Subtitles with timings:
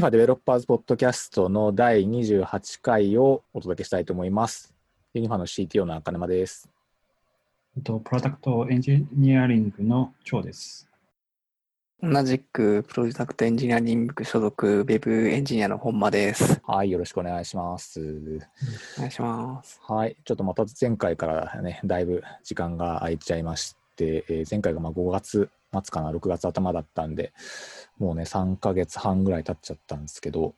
[0.00, 4.74] ニファデベロッパーズポッドキャストの第28回をお届けしたいと思います。
[5.12, 6.70] ユニファの CTO の赤沼です。
[7.76, 10.88] えっとプロダクトエンジニアリングの長です。
[12.02, 16.62] 同じくプロダクトエンジニアリング所属、ウェブエンジニアの本間です。
[16.64, 18.00] はい、よろしくお願いします。
[18.96, 19.82] お願いします。
[19.86, 27.32] はい、ちょっとまた前回からね、だいぶ時間が空いちゃいまして、えー前回がまあ5月末かな、6月頭だったんで、
[27.98, 30.54] もうね、3ヶ月半ぐらい経っちゃったんですけど、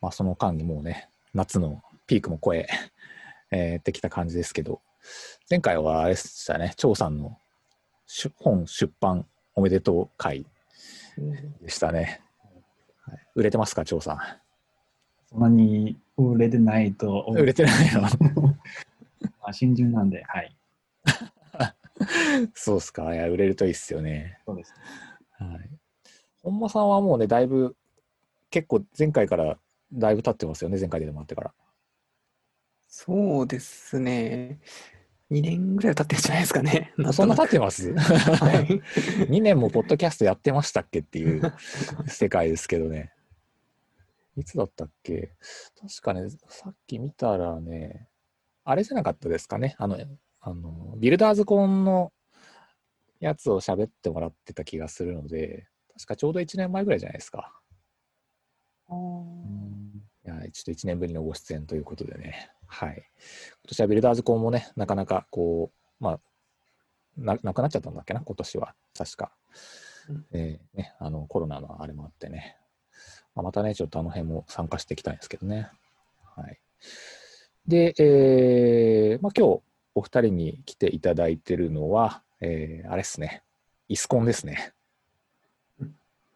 [0.00, 2.66] まあ、その間にもうね、夏のピークも超え、
[3.50, 4.80] えーってきた感じですけど、
[5.50, 7.38] 前回はあれでしたね、張さんの
[8.06, 10.46] 出本出版おめでとう会
[11.60, 12.20] でしたね。
[13.06, 14.18] はい売れてますか、張さん？
[15.28, 18.02] そんなに売れてないと売れてないの？
[19.42, 20.56] まあ新人なんで、はい。
[22.54, 23.14] そうっすか。
[23.14, 24.40] いや、売れるといいっすよね。
[24.46, 24.74] そうです。
[25.38, 25.70] はい。
[26.42, 27.76] 本間さんはもうね、だいぶ、
[28.50, 29.58] 結構前回から
[29.92, 31.54] だいぶ経ってますよね、前回でもあってから。
[32.88, 34.60] そうですね。
[35.30, 36.92] 2年ぐらい経ってるんじゃないですかね。
[37.12, 37.92] そんな経くってます？
[37.94, 38.66] はい
[39.30, 41.52] ?2 年もポッドキャストやってましたっけっていう
[42.06, 43.12] 世界ですけどね。
[44.36, 45.32] いつだったっけ？
[45.80, 48.08] 確かね、さっき見たらね、
[48.64, 49.74] あれじゃなかったですかね？
[49.78, 49.96] あの、
[50.46, 52.12] あのビルダーズコンの
[53.18, 57.58] やつを喋ってもらってた気がするので、確かちょうど1年前ぐらいじゃないですか。
[58.90, 62.50] いや、ちょっと1年ぶりのご出演ということでね。
[62.66, 62.94] はい。
[62.96, 63.04] 今
[63.68, 66.20] 年はビルダーズコンもね、なかなかこう、まあ、
[67.16, 68.74] ななくなっちゃったんだっけな、今年は。
[68.96, 69.32] 確か。
[70.10, 72.58] うんえーね、あの、コロナのあれもあってね。
[73.34, 75.70] まあ、またね、ちょっとあの辺も参加していきたいんですけどね。
[76.36, 76.60] はい。
[77.66, 79.62] で、えーまあ、今日
[79.94, 83.42] お二人に来ていただいてるのは、えーあれですね。
[83.88, 84.72] イスコンですね。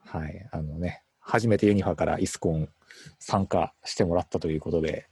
[0.05, 0.49] はい。
[0.53, 2.69] あのね、初めてユニファからイスコン
[3.19, 5.09] 参加してもらったということで、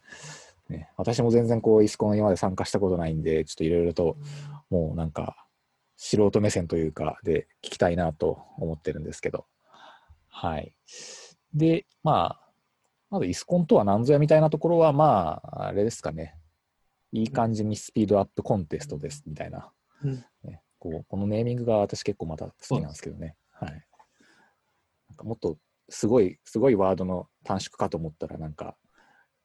[0.68, 4.16] ね、私も全然こうイスコン今まで参加したことないんで、ちょっといろいろと
[4.70, 5.46] もうなんか
[5.96, 9.46] 素人目線というかで聞きたいなと思ってるんですけど。
[10.28, 10.72] はい。
[11.54, 12.50] で、まあ、
[13.10, 16.36] まずイスコンとは何ぞやみたいなところは、まあ、あれですかね。
[17.12, 19.70] いい感じにスピードアップコンテストですみたいな。
[20.04, 23.36] うんね、こうこのネーミングが私結構また好きなんですけどね。
[23.52, 23.70] はい。
[25.08, 25.58] なんかもっと
[25.88, 28.76] すごい、すごいワードの短縮かと思ったら、なんか、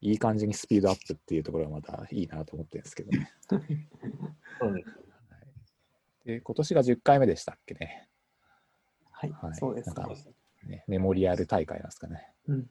[0.01, 3.31] いい感じにスピードアップっていうところがまたいいなと思ってるんですけどね。
[3.49, 4.89] そうです。
[6.25, 8.09] で、今年が10回目でしたっけね。
[9.11, 10.15] はい、はいそうですなんかね。
[10.67, 12.33] ねメモリアル大会なんですかね。
[12.47, 12.69] うん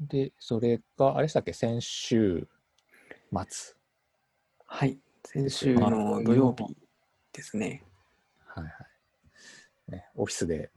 [0.00, 2.48] で、それが、あれでしたっけ、先週
[3.32, 3.74] 末。
[4.66, 4.98] はい。
[5.24, 6.76] 先週の土曜日
[7.32, 7.82] ですね。
[8.46, 8.70] はいは
[9.88, 9.92] い。
[9.92, 10.70] ね、オフィスで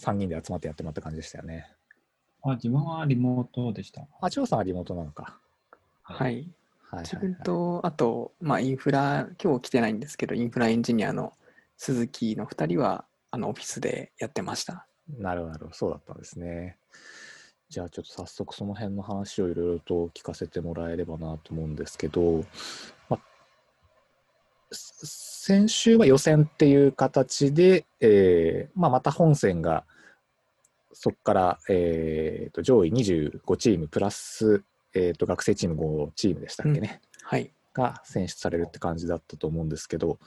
[0.00, 1.70] 3人で集まってやってもらった感じでしたよね。
[2.42, 4.06] あ自分はリモートでした。
[4.20, 5.38] あ、張さんはリモートなのか。
[6.02, 6.50] はい。
[6.90, 7.00] はい。
[7.04, 11.32] 自分と、あと、まあ、インフラ、今日来てないんですけど、インフラエンジニアの
[11.76, 14.86] 鈴木の2人は、あの、オフィスでやってました。
[15.08, 15.74] なるほど、なるほど。
[15.76, 16.78] そうだったんですね。
[17.72, 22.44] じゃあちょっと早速その辺の話をいろいろと聞かせてもらえればなと思うんですけど、
[23.08, 23.18] ま、
[24.70, 25.06] す
[25.46, 29.84] 先週は予選っていう形で、えーまあ、また本戦が
[30.92, 34.62] そこから、えーと上位25チームプラス、
[34.92, 37.54] えーと学生チーム5チームでしたっけね、はい。
[37.72, 40.18] が選出されるって感じだったと思うんですけど、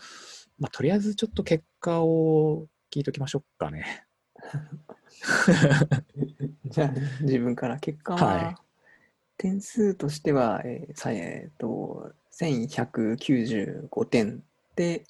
[0.57, 4.04] まあ、とりあえずちょっと結果を聞いときましょうかね。
[6.65, 8.55] じゃあ、自分から結果は、はい
[9.37, 14.41] 点数としては、えーさえーと1195点
[14.75, 15.03] で、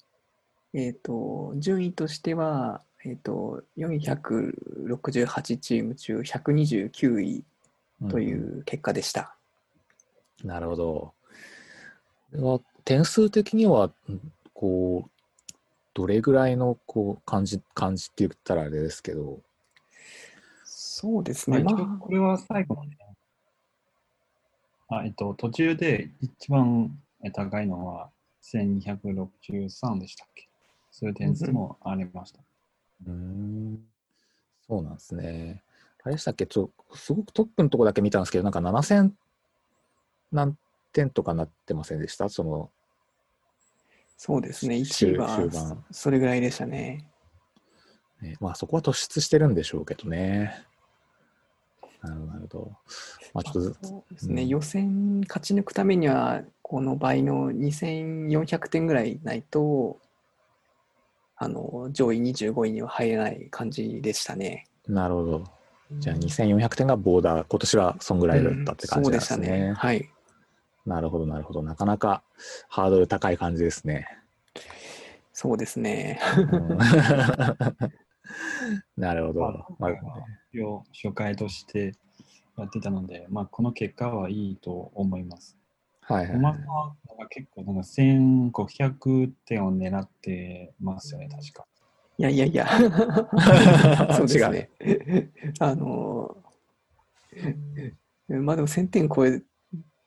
[0.72, 7.44] えー、と順位としては、えー、と468チーム中129位
[8.08, 9.34] といんう結果でした。
[10.44, 11.12] なるほど。
[12.84, 13.92] 点数的には、ん
[14.54, 15.10] こう、
[15.96, 19.40] どれぐらいのこう感じ、感じって言ったらあれですけど、
[20.62, 21.64] そうですまあ、ね。
[21.64, 22.90] 一ま応これは最後まで。
[24.88, 28.10] あえっと、途中で一番え高いのは
[28.42, 30.46] 1263でしたっけ？
[30.90, 32.40] そういう点数もありました。
[33.06, 33.80] うーん、
[34.68, 35.62] そうなんですね。
[36.04, 36.46] あれでしたっけ？
[36.46, 39.12] ちょすごくトップのとこだけ見たんですけど、なんか7000
[40.30, 40.58] 何
[40.92, 42.28] 点とかなってませんでした？
[42.28, 42.70] その、
[44.16, 44.82] そうですね。
[44.84, 47.06] 終1位はそれぐらいでしたね。
[48.22, 50.64] ねまあそこは突出してるんでしょうけどね。
[52.02, 52.72] なるほど、なるほど。
[53.34, 59.98] まあちょっとずそうですね、うん予選勝ち抜くためには、この倍の2400点ぐらいないと、
[61.36, 64.66] あの上位25位には入れない感じでしたね。
[64.88, 65.44] なるほど。
[65.98, 69.36] じゃあ2400点がボーダー、今年はそんぐらいだったって感じですね。
[69.36, 69.72] そうでしたね。
[69.74, 70.10] はい。
[70.86, 71.62] なるほど、なるほど。
[71.62, 72.22] なかなか
[72.68, 74.06] ハードル高い感じですね。
[75.32, 76.20] そうですね。
[76.50, 76.78] うん
[78.96, 79.66] なるほど。
[79.78, 79.90] まあ
[80.52, 81.94] 一応初回として
[82.56, 85.58] やってたので、まあ、この結果はいいと思います。
[86.00, 86.40] はいはい
[87.30, 91.66] 結構なんか1500点を狙ってますよね、確か。
[92.18, 92.66] いやいやいや。
[94.16, 94.70] そうですね。
[95.58, 99.42] あのー、まあでも1000点超え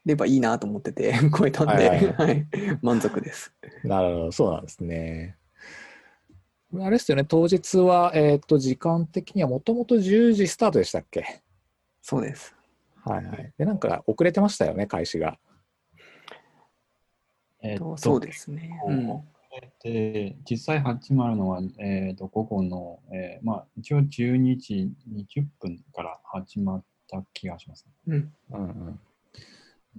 [0.06, 2.48] ればいいなと思ってて、 超えたんで、はいはいはい、
[2.81, 3.54] 満足です。
[3.84, 5.38] なるほど、そうなんですね。
[6.75, 11.42] あれですよね、当日は、えっ、と、時間的にはもともと10時スタートでしたっけ？
[12.01, 12.56] そうです。
[13.04, 13.54] はいはい。
[13.57, 15.40] で、なんか遅れてましたよね、開始が。
[17.62, 18.80] えとそうですね。
[18.88, 19.24] うん
[19.84, 27.86] で実際始まるのは、えー、と午後の、えーまあ、一応12時20分から始まった気がします。
[28.07, 29.00] うん、うんうん。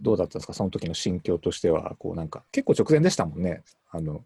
[0.00, 4.25] どうだったんですか、その時の心境としては、こうなんか、結構直前でしたもんね、あの、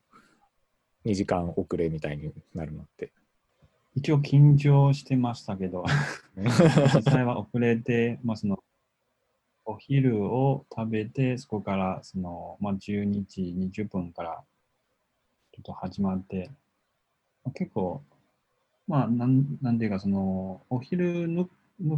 [1.05, 3.13] 2時間遅れみたいになるのって。
[3.95, 5.85] 一応緊張してましたけど、
[6.37, 8.59] 実際は遅れて、まあ、その
[9.67, 14.43] お昼を食べて、そこからその、まあ、12時20分から
[15.53, 16.51] ちょっと始まって、
[17.45, 18.03] まあ結構、
[18.87, 21.49] まあ、なんなんていうか、その、お昼抜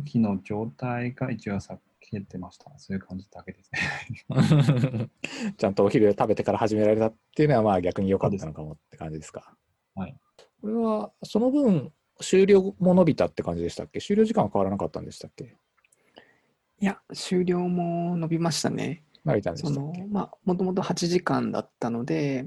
[0.04, 2.70] きの状態が一応さ避けてました。
[2.78, 5.10] そういう感じだけですね。
[5.56, 9.56] ちゃんとお昼食べてから始められたっていうのは、まあ逆に良かったのかもって感じですか。
[9.94, 10.16] はい。
[10.60, 14.00] これは、その分、終了も伸びたって感じでしたっけ？
[14.00, 15.56] 終了時間は変わらなかったんでしたっけ？
[16.80, 19.04] いや、終了も伸びましたね。
[19.24, 22.46] 伸びたんでそしたっけ、のまあ、もともと8時間だったので、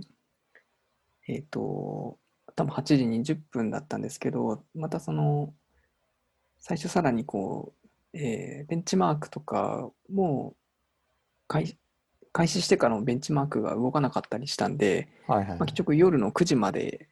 [1.27, 2.17] えっ、と、
[2.55, 2.81] 多分8
[3.23, 5.53] 時20分だったんですけど、またその、
[6.57, 7.78] 最初さらにこう、
[8.13, 10.55] えーベンチマークとかも
[11.47, 11.77] 開
[12.31, 17.07] 開始してからのベンチマークが動かなかったりしたんで、はいはいまあ、結局夜の9時まで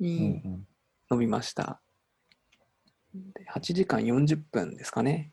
[0.00, 0.66] うんにうん
[1.10, 1.80] 伸びました。
[3.14, 5.32] で8時間40分ですかね、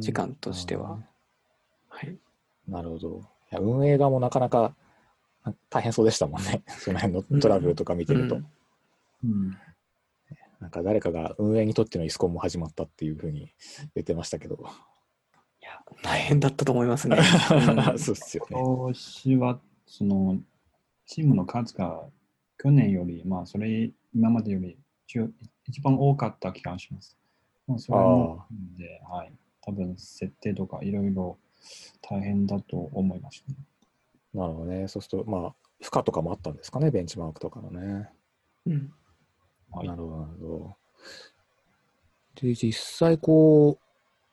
[0.00, 1.08] 時間としてはなるほどね。
[1.88, 2.18] はい。
[2.68, 3.24] なるほど。
[3.52, 4.74] いや運営側もなかなか
[5.70, 6.62] 大変そうでしたもんね。
[6.68, 8.36] その辺のトラブルとか見てると。
[8.36, 8.46] うん
[9.24, 9.56] うん。
[10.60, 13.50] なんか誰かが運営にとってのイスコンも始まったっていうふうに
[13.94, 14.56] 言ってましたけど。
[14.56, 17.16] いや、大変だったと思いますね。
[17.50, 18.58] うんそうっすよね。
[18.58, 20.38] 今年は、その、
[21.06, 22.04] チームの数が
[22.58, 27.16] 去年より、まあ、それ、今までより一番多かった気がします。
[27.66, 28.44] まあ、それも
[28.76, 29.32] で、はい。
[29.62, 31.38] 多分、設定とかいろいろ
[32.02, 33.56] 大変だと思いました、ね。
[34.34, 34.88] なるほどね。
[34.88, 38.10] そうすると、まあ、負荷とかもあったんですかね、ベンチマークとかのね。
[38.66, 38.92] うん
[39.72, 40.76] はいなるほど、なるほど。
[42.42, 43.84] で、実際こう、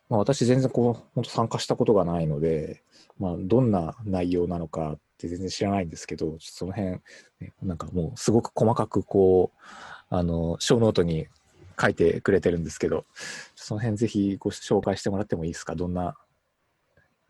[0.10, 2.82] まあ、私全然こう、本当参加したことがないので、
[3.20, 6.92] まあ、どんな内容なのかって全然知らないんですけど、その辺、
[7.40, 9.58] ね、なんかもうすごく細かくこう、
[10.10, 11.28] あの、ショーノートに
[11.80, 13.06] 書いてくれてるんですけど、
[13.56, 15.76] その辺ぜひご紹介してもらってもいいですか？
[15.76, 16.16] どんな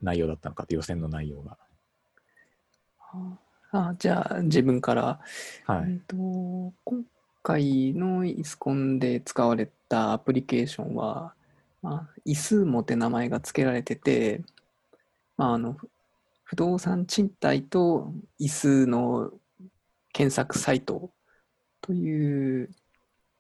[0.02, 1.58] 内容だったのかって予選の内容が。
[3.72, 5.20] あじゃあ、自分から、
[5.66, 5.92] はい。
[5.92, 6.16] えっと
[6.86, 7.04] 今
[7.48, 11.34] 回の ISUCON で使われたアプリケーションは、
[11.82, 14.42] まあ、イスーモって名前が付けられてて、
[15.38, 15.78] まあ、あの
[16.44, 19.32] 不動産賃貸と椅子の
[20.12, 21.10] 検索サイト
[21.80, 22.70] という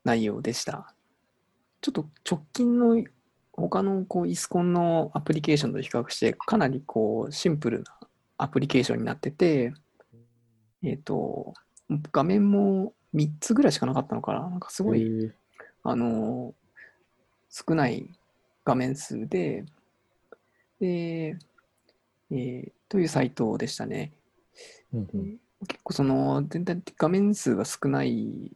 [0.05, 0.93] 内容でした。
[1.81, 3.03] ちょっと直近の
[3.51, 7.97] 他のこうイスコンのアプリケーションと比較してかなりこうシンプルな
[8.37, 9.73] アプリケーションになってて、
[10.81, 11.53] えっ、と、
[12.13, 14.49] 画面も3つぐらいしかなかったのかな。
[14.49, 15.31] なんかすごい、
[15.83, 16.53] あの
[17.49, 18.09] 少ない
[18.65, 19.65] 画面数で、
[20.79, 21.37] で、
[22.31, 24.11] えーというサイトでしたね。
[24.93, 28.51] うんうん結構その全体的に画面数が少ない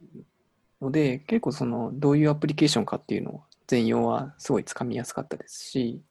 [0.79, 6.01] ので、結構そのどういうアプリケーションかっていうのを全容はすごいつかみやすかったですし、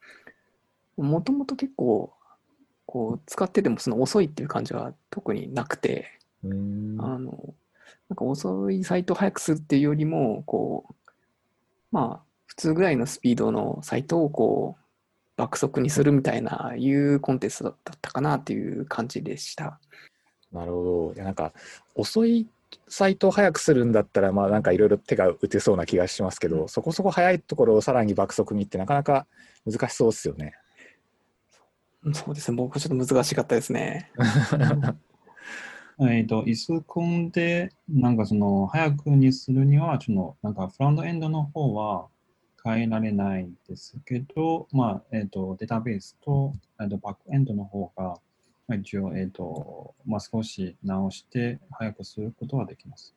[0.97, 2.13] もともと結構
[2.87, 7.55] こう使っててもその遅いっていう感じは特になくて、うーんあの、
[8.11, 10.95] なんか遅いサイトを速くするっていうよりも、こう、
[11.93, 14.85] まあ、普通ぐらいのスピードのサイトをこう、
[15.37, 19.79] 爆速にするみたいな、いうコンテンツだったかなっていう感じでした。
[20.53, 21.15] なるほど。
[21.15, 21.53] いやなんか
[21.95, 22.49] 遅い
[22.89, 29.27] サイトを速くするんだったら、まあなんかいろいろ手が打てそうな気がしますけど、そこそこ速いところをさらに爆速にってなかなか
[29.65, 30.55] 難しそうですよね。
[32.13, 34.11] そうですね、僕はちょっと難しかったですね。
[36.09, 42.09] えっと、イスコンで、なんかその、早くにするには、その、なんかフロントエンドの方は、
[42.63, 48.21] 変えられないですけど、まあ、えっ、と、データベースと、えっと、バックエンドの方が、
[48.69, 53.15] まあ、一応、えっ、と、まあ、少し直して早くすることはできます。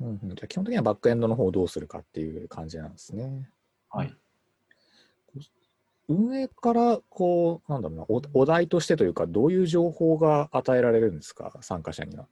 [0.00, 3.48] うんうん、じゃあ基本的にはバックエンドの方をどうするかっていう感じなんですね。
[3.90, 4.14] はい。
[6.08, 12.26] 運営からこう、なんだろうなお、お題としてというか、どういう情報が与えられるんですか、参加者には。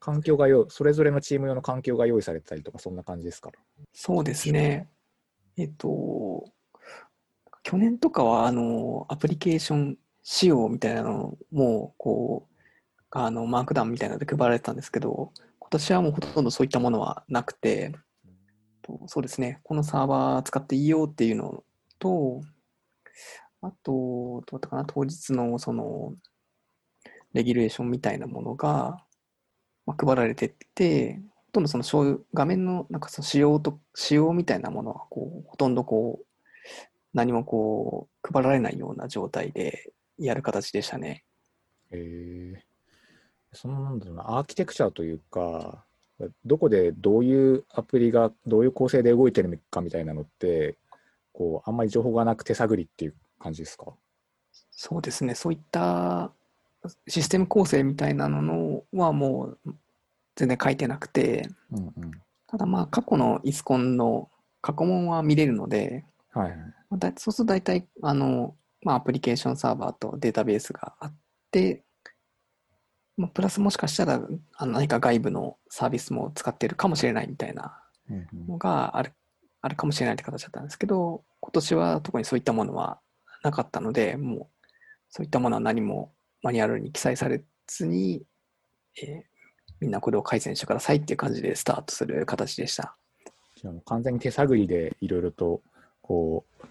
[0.00, 3.50] 環境がよそれぞれのチーム用の環境が用意されてたりとか、そんな感じですか？
[3.50, 3.58] ら。
[3.92, 4.88] そうですね。
[5.56, 6.44] えっと、
[7.62, 12.54] 去年とかは、あの、アプリケーション仕様みたいなのも、こう、
[13.10, 17.92] あの、マークダウンみたいなので配られてたんですけど、今年はもうほとんどそういったものはなくて、
[18.82, 21.62] とそうですね、このサーバー使っていいよっていうの
[21.98, 22.40] と、
[23.62, 26.14] あと、どうだったかな、当日のその、
[27.32, 29.04] レギュレーションみたいなものが、
[29.86, 36.26] まあ、配られてって、ほとんどその画面のなんかその仕様と、仕様みたいなものは、こう、ほとんどこう、
[37.12, 41.24] 何もこう、配られないような状態でやる形でしたね。
[41.90, 45.84] えー、そのなんだろうな、アーキテクチャというか、
[46.44, 50.76] どこでどういうアプリがどういう構成で動いてるかみたいなのって、
[51.32, 53.86] こう、あんまり情報がなく手探りっていう感じですか？
[54.70, 56.32] そうですね、そういった
[57.06, 59.74] システム構成みたいなのはもう
[60.36, 62.10] 全然書いてなくて、うんうん。
[62.46, 64.30] ただまあ過去のイスコンの
[64.62, 66.58] 過去問は見れるので、はいはい。
[66.90, 71.12] まそうすると大体あの、まあ、アプリケーションサーバーとデータベースがあっ
[71.50, 71.84] て、
[73.16, 74.20] まあ、プラスもしかしたら
[74.56, 77.78] あの何か外部のサービスも使ってるかもしれないみたいな
[78.48, 79.12] のがある
[79.62, 83.00] あるかもしれないって形だったんですけど、今年は特にそういったものは
[83.42, 84.66] なかったので、もう
[85.10, 86.12] そういったものは何も
[86.42, 88.22] マニュアルに記載されずに、
[89.00, 89.30] えー
[89.80, 92.96] みんなこれを改善してくださいっていう感じでスタートする形でした。
[93.56, 95.62] じゃあもう完全に手探りでいろいろと
[96.02, 96.64] こう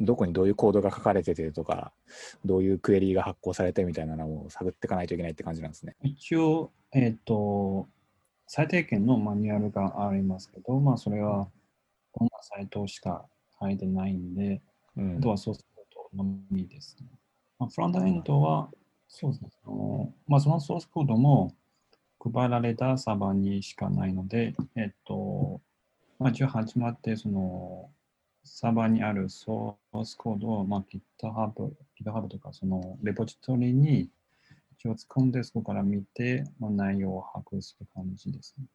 [0.00, 1.92] どこにどういうコードが書かれててとか
[2.44, 5.94] どういうクエリが発行されてみたいなのを探っていかないといけないって感じなんですね。
[6.02, 7.86] 一応、えっ、と、
[8.46, 11.48] 最低限のマニュアルがありますけど、まあ、それは、
[12.20, 13.24] こんなサイトしか
[13.58, 14.60] 書いてないんで、
[14.94, 17.06] うんあとはソースコードのみですね。
[17.58, 18.68] まあ、フロントエンドは、
[19.08, 19.50] そうですね。
[19.64, 21.54] そのまあ、そのソースコードも
[22.18, 25.62] 配られたサーバーにしかないので、えっと、
[26.18, 27.88] まあ、一応始まって、その、
[28.44, 30.84] サーバーにあるソースコードを、まあ、
[31.22, 34.10] GitHub、GitHub とか、そのレポジトリに
[34.72, 38.66] 一応突っ込んで、そこから見て、まあ、内容を把握する感じですね。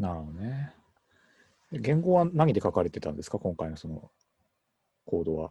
[0.00, 0.74] なるほどね。
[1.80, 3.38] 言語は何で書かれてたんですか？
[3.38, 4.10] 今回のその
[5.06, 5.50] コードは。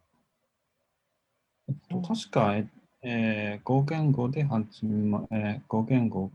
[1.69, 2.67] えっと、確か、え
[3.03, 6.31] えー、5言語で始ま、えー、5言語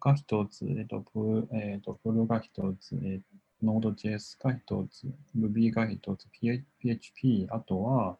[0.00, 3.22] が一つ、えっと、プえっと、プルが一つ、えー、
[3.64, 8.16] Node.js が一つ、Ruby が一つ、P- PHP、あとは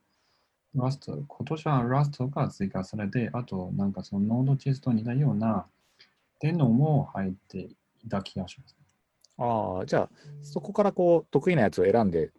[0.76, 5.66] Rust、今年は Rust が追加されて、あとなんかその Node.js と似たようなっ
[6.40, 7.68] ていうのも入って
[8.04, 8.77] いた気がします。
[9.38, 10.11] ああ、じゃあ
[10.42, 12.33] そこからこう得意なやつを選んで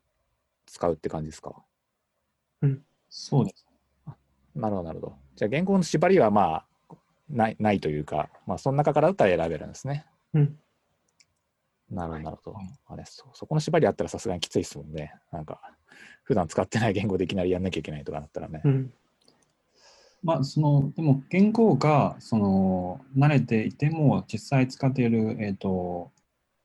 [0.68, 1.56] 使うって感じですか？
[3.10, 3.66] そうです。
[4.56, 5.16] なるほど、なるほど。
[5.36, 6.96] じゃあ言語の縛りはまあ
[7.30, 10.06] ないないというか、まあその中からだったら選べるんですね。
[10.34, 10.60] うん。
[11.90, 12.68] なるほど、なるほどはい。
[12.88, 15.14] あれそ、そこの縛りあったらさすがにきついですもんね。
[15.32, 15.60] なんか、
[16.24, 18.62] 普段使ってない言語でいきなりやんなきゃいけないとかなったらね。
[18.64, 18.94] うん。
[20.22, 26.12] まあ、その、でも言語が、その、慣れていても、実際使っている、えっ、と、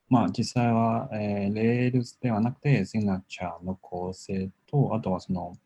[0.09, 5.57] まあ、実際は、えー、Rails ではなくて、シグナチャーの構成と、あとはその、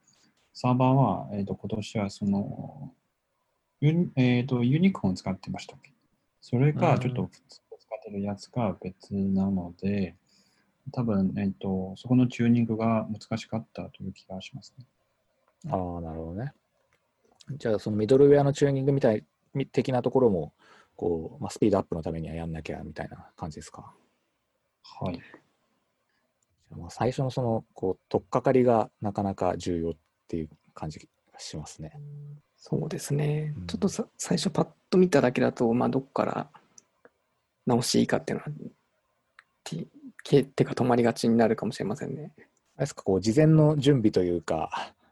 [0.55, 2.93] サーバーは、えっ、と、今年はその、
[3.81, 5.93] ユニ,、えー、とユニコーンを使ってましたっけ？
[6.41, 7.61] それがちょっと普通使
[7.97, 10.17] ってるやつが別なので、
[10.93, 14.87] 多分、えっ、と、そこのチューニングが難しかったという気がしますね。
[15.71, 16.53] ああ、なるほどね。
[17.57, 20.53] じゃあ、そのミドルウェアのチューニングみたいみ的なところも、
[20.97, 23.95] こう、まあ、スピードアップのためにはやんなきゃみたいな感じですか？
[25.01, 25.21] はい。
[26.77, 29.93] まあ最初のその、こう、取っかかりがなかなか重要っ
[30.29, 31.07] ていう感じが
[31.39, 31.93] しますね。
[32.57, 33.67] そうですねうん。
[33.67, 36.51] ちょっとさ最初パッと見ただけだと、まあ、どこから
[37.67, 38.51] 直していいかっていうのは、
[39.65, 39.87] て
[40.25, 42.33] 手手が止まりがちになるかもしれませんね。
[42.77, 44.71] あれですか、こう、事前の準備というか、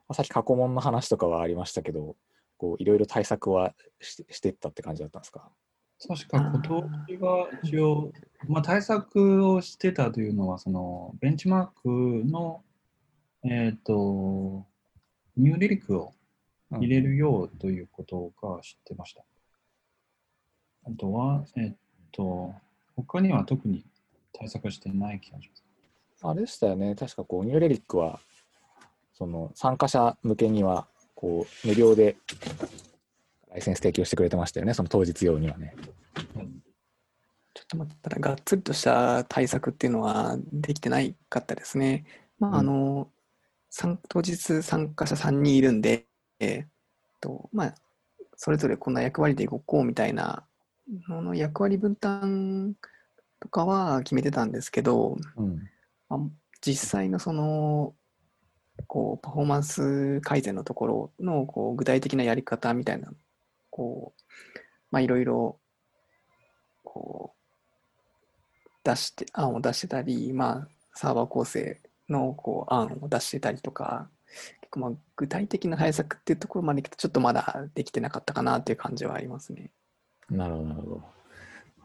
[0.08, 2.16] まあさっき過去問の話とかはありましたけど、
[2.58, 5.50] こう、いろいろ対策はししていったって感じだったんですか？
[6.04, 6.62] 確か今
[7.08, 8.12] 年は一応、
[8.48, 12.62] まあ、対策をしてたというのは、そのベンチマークの、
[13.44, 14.66] えっ、と、
[15.36, 16.12] ニューリリックを
[16.70, 19.24] 入れるようということが知ってました。
[20.86, 21.74] あとは、えっ、
[22.12, 22.54] と、
[22.94, 23.84] 他には特に
[24.32, 25.64] 対策してない気がします。
[26.22, 26.94] あれでしたよね。
[26.94, 28.20] 確かこう、ニューレリックは、
[29.14, 32.16] その参加者向けには、こう、無料で
[33.56, 35.74] ライセンス提供してくれてましたよね、その当日用にはね。
[37.54, 42.04] ちょっと待ったら、がっつりとした対策っていうのはできてないかったですね。
[42.38, 43.08] まあ、あの、
[43.70, 46.04] 参当日参加者3人いるんで、
[46.38, 46.68] えーっ
[47.22, 47.74] と、まあ、
[48.36, 50.44] それぞれこんな役割で動こうみたいな
[51.08, 52.74] のの役割分担
[53.40, 55.62] とかは決めてたんですけど、うん。
[56.10, 56.20] まあ、
[56.60, 57.94] 実際のその、
[58.86, 63.10] こう、パフォーマンス改善のところの、こう、具体的なやり方みたいな、
[63.76, 64.22] こう、
[64.90, 65.60] まあ、いろいろ、
[66.82, 71.78] こう、出して、案を出してたり、まあ、サーバー構成
[72.08, 74.08] の、こう、案を出してたりとか、
[74.62, 79.70] 結構、まあ、具体的な対策っていうところまで来て、ちょっとまだできてなかったかなっていう感じはありますね。
[80.30, 81.02] なるほど、なるほど。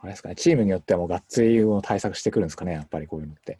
[0.03, 3.57] あれですかね、チームによってはもうがっつりの対策してくるんですかね、やっぱりこういうのって。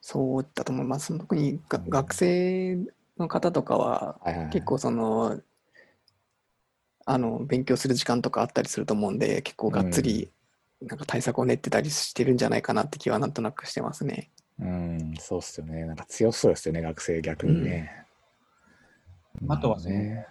[0.00, 1.16] そうだと思います。
[1.18, 2.78] 特にがうん学生
[3.18, 4.20] の方とかは、
[4.52, 5.40] 結構その、
[7.06, 10.30] あの、勉強する時間とかあったりすると思うんで、結構がっつり、
[10.82, 14.30] なんか対策を練ってたりしてるんじゃないかなって気はなんとなくしてますね。
[14.60, 15.84] うん、そうっすよね。
[15.84, 18.04] なんか強そうですよね、学生逆にね。
[19.48, 20.26] あとはね。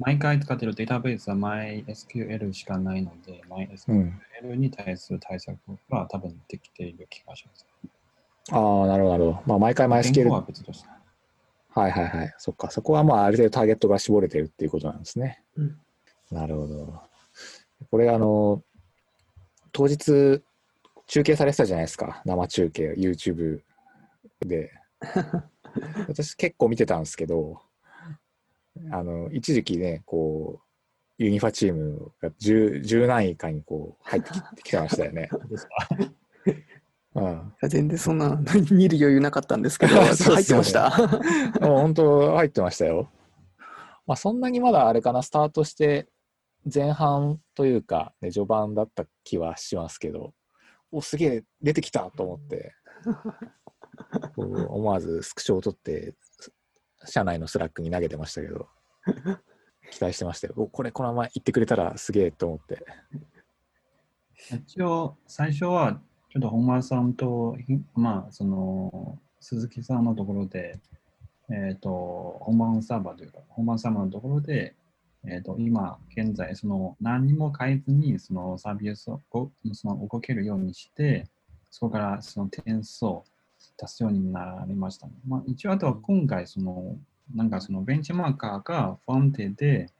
[0.00, 4.60] 毎回使っているデータベースは MySQL しかないので、う MySQL ん。
[4.60, 5.56] に対する対策
[5.88, 7.66] は多分できている気がします。
[8.50, 9.42] ああ、なるほど。
[9.46, 10.30] まあ、毎回毎スケール。
[10.30, 10.88] 言語ははい別として。
[11.68, 12.34] はいはい。
[12.38, 15.42] そっか、そこはまあ、ある程度ターゲットが絞れてるっていうことなんですね。
[15.56, 15.78] うん
[16.32, 17.00] なるほど。
[17.90, 18.62] これ、あの、
[19.70, 20.42] 当日、
[21.06, 22.22] 中継されてたじゃないですか。
[22.24, 23.60] 生中継、YouTube
[24.40, 24.72] で。
[26.08, 27.60] 私結構見てたんですけど、
[28.90, 30.72] あの、一時期ね、こう、
[31.22, 35.28] ユニファチームが10 10何位以下にこう入ってききてましたよね。
[37.14, 37.52] そ うん。
[37.68, 40.90] 全然そんな見る余裕なかったんですけど、 入ってました。
[41.60, 43.10] もう本当入ってましたよ。
[44.06, 46.08] まあそんなにまだあれかな、スタートして
[46.72, 50.32] 前半というか、ね、序盤だった気はしますけど、
[50.90, 52.74] お、すげえ出てきたと思って、
[54.36, 56.14] 思わずスクショを取って、
[57.04, 58.68] 社内の Slack に投げてましたけど、
[59.90, 60.54] 期待してましたよ。
[60.54, 62.84] これこのまま行ってくれたらすげえと思って。
[64.50, 67.56] 一応、最初は、ちょっと本間さんと、
[67.94, 70.80] まあ、その、鈴木さんのところで、
[71.50, 74.74] えっ、と、本番サーバーというか、本番サーバーのところで、
[75.26, 81.26] えっ、と、今、現在、その、何も変えずに、そのサービスを、ごその動けるようにして、
[81.70, 83.24] そこからその点数を
[83.78, 85.12] 出すようになりました、ね。
[85.26, 86.96] まあ、一応、あとは今回、その、
[87.34, 89.90] なんかそのベンチマーカーが不安定で、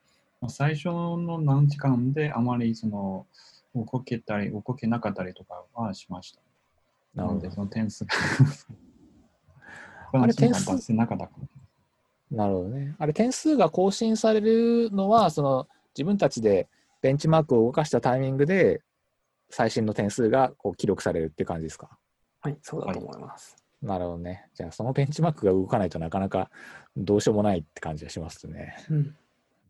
[0.40, 3.26] まあ最初の何時間であまりその
[3.74, 6.40] 動けたり動けなかったりとかはしました。
[7.14, 8.10] なので、その点数が。
[10.14, 11.30] あれ点数 なかった
[12.32, 12.96] なるほどね。
[12.98, 16.66] あれ、点数が更新されるのは、その自分たちで
[17.02, 18.80] ベンチマークを動かしたタイミングで、
[19.50, 21.90] 最新の点数がこう記録されるって感じですか？
[22.40, 23.56] はい、そうだと思います。
[23.82, 24.46] なるほどね。
[24.54, 26.50] じゃあ、そのベンチマークが動かないとなかなか
[26.96, 28.76] どうしようもないって感じがしますね。
[28.88, 29.16] うん。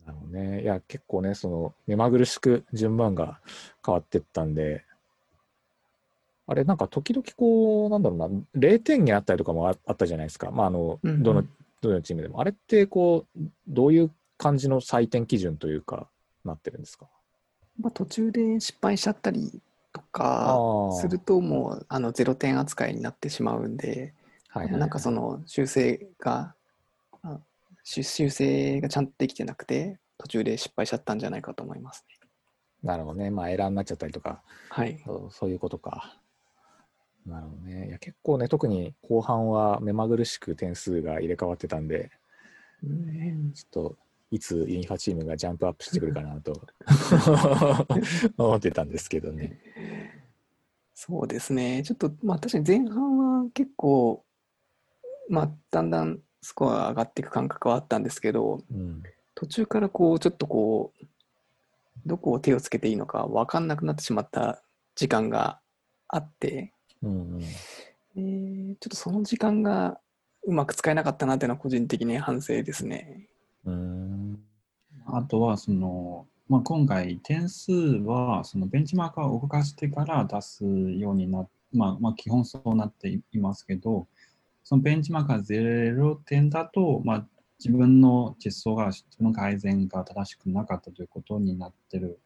[0.06, 0.62] なるほどね。
[0.62, 3.40] いや、結構ね、その目まぐるしく順番が
[3.84, 4.84] 変わってったんで、
[6.46, 10.50] あれ、なんか時々こう、なんだろうな、0点にあったりとかもああったじゃないですか。
[10.50, 11.44] まあ、あの、どの、
[11.88, 12.40] どのチームでも。
[12.40, 16.08] あれって、こう、どういう感じの採点基準というか、
[16.44, 17.08] なってるんですか？
[17.78, 19.60] まあ、途中で失敗しちゃったり
[19.92, 24.14] とあかーすると、もうあの0点扱いになってしまうんで、
[24.48, 26.54] はいはいはいなんかその修正が、
[27.84, 32.28] 修正がちゃんとできてなくて、途中で失敗しちゃったんじゃないかと思いますね。
[32.82, 33.30] なるほどね。
[33.30, 35.00] まあ、エラーになっちゃったりとか、はい。
[35.04, 36.16] そうそういうことか。
[37.26, 37.88] なるほどね。
[37.88, 42.10] いや、結構ね、特に後半は目まぐるしく点数が入れ替わってたんで、
[42.82, 43.96] うんちょっと
[44.32, 46.66] いつユニファチームがジャンプアップしてくるかなと
[48.38, 49.60] 思ってたんですけどね。
[50.94, 51.82] そうですね。
[51.82, 54.24] ちょっと、まあ確かに前半は結構、
[55.28, 59.02] まあだんだんスコアが上がっていく感覚はあったんですけど、うん、
[59.34, 61.06] 途中からこう、ちょっとこう、
[62.06, 64.62] どこを手をつけていいのか分かんなくなってしまった
[64.94, 65.60] 時間が
[66.08, 67.42] あって、うんうん
[68.16, 70.00] えーちょっとその時間が
[70.44, 73.28] うまく使えなかったなっていうのは個人的に反省ですね。
[73.64, 74.38] うーん
[75.06, 84.06] あとは、その、まあ、今回、点数は、そのベンチマーカーを動かしてから出すようになっまあ、まあ、基本そうなっていますけど、
[84.62, 87.26] そのベンチマーカー0点だと、まあ、
[87.58, 92.20] 自分の実装が、自分の改善が正しくなかったということになってる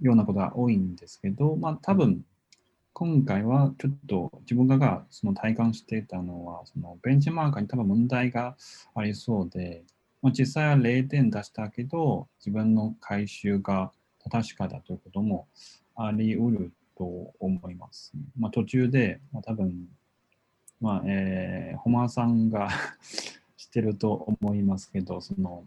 [0.00, 2.24] ようなことが多いんですけど、まあ、多分、
[2.94, 8.56] 今回はちょっと自分がその体感していたのは、そのベンチマークに多分問題が
[8.94, 9.82] ありそうで、
[10.20, 15.48] まあ、実際は0点出したけど、自分の回収が正しかったということも
[15.96, 18.12] あり得ると思います。
[18.38, 19.88] まあ、途中で、まあ、多分、
[20.80, 22.68] まあ、えー、ホマーさんが
[23.56, 25.64] 知ってると思いますけど、その、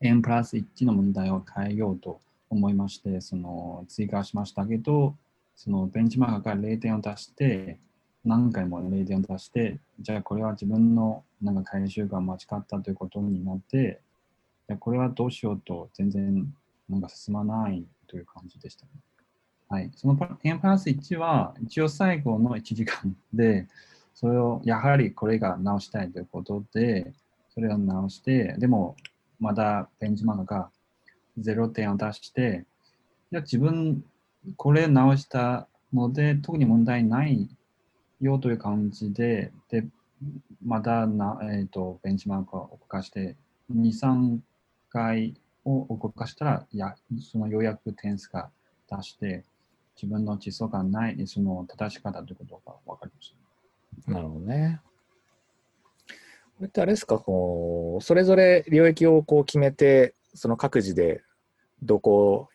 [0.00, 5.16] n プラス1の問題を変えようと思いまして、その追加しましたけど、
[5.58, 7.80] そのベンチマークが0点を出して、
[8.24, 14.00] 何回も0点を出して、じゃあこれは自分のなんか回収が間違ったということになって、
[14.68, 16.54] いやこれはどうしようと全然
[16.88, 18.90] なんか進まないという感じでしたね。
[19.68, 19.90] はい。
[19.96, 23.66] その n プラス1は一応最後の1時間で、
[24.14, 27.12] それをやはりこれが直したいということで、
[27.52, 28.94] それを直して、でも
[29.40, 30.70] まだベンチマークが
[31.36, 32.64] 0点を出して、
[33.32, 34.04] いや自分
[34.56, 37.48] これ直したので特に問題ない
[38.20, 39.86] よという感じで、で、
[40.64, 43.36] またな、えー、とベンチマークを動かして、
[43.72, 44.38] 2、3
[44.90, 45.34] 回
[45.64, 48.50] を動かしたら、やそのようやく点数が
[48.90, 49.44] 出して、
[50.00, 53.34] 自分の地層がない、その正し方ということが分かりまし
[54.06, 54.12] た。
[54.12, 54.80] なるほどね。
[56.58, 61.22] これってあれですか、こうそれぞれ領域をこう決めて、その各自で
[61.82, 62.48] どこ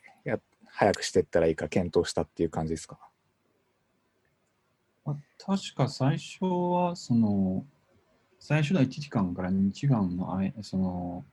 [0.75, 2.97] 早くしていったらいいか検討したっていう感じですか？
[5.05, 7.65] まあ、確か最初は、その、
[8.39, 11.25] 最初の1時間から2時間の間その、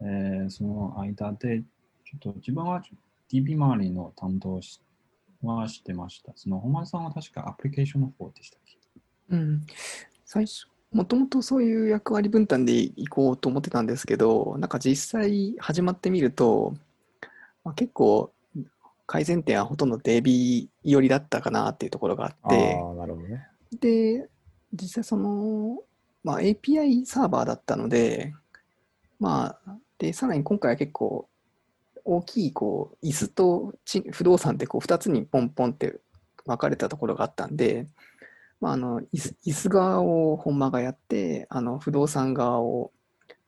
[0.00, 1.62] えーその間で、
[2.04, 2.82] ちょっと自分は
[3.30, 4.80] DB 周りの担当し
[5.42, 6.32] はしてました。
[6.36, 8.78] その、本間さんは確かアプリケーションの方でしたっけ？
[9.30, 9.66] うん、
[10.24, 16.74] 最初、もともとそういう役割分担でいこうと思ってたんですけど、なんか実際始まってみると、
[17.64, 18.32] まあ、結構
[19.06, 23.46] 改善点はほとんど DB 寄りだったかなっていうところがあって、ああ、なるほどね。
[23.80, 24.28] で、
[24.72, 25.82] 実際その、
[26.24, 28.34] まあ、API サーバーだったので、
[29.20, 31.28] まあ、で、さらに今回は結構
[32.04, 35.98] 大きいこう椅子とち不動産ってこう2つにポンポンって
[36.44, 37.86] 分かれたところがあったんで、
[38.60, 42.92] まあ、あの椅子椅子側を本間がやって、あの不動産側を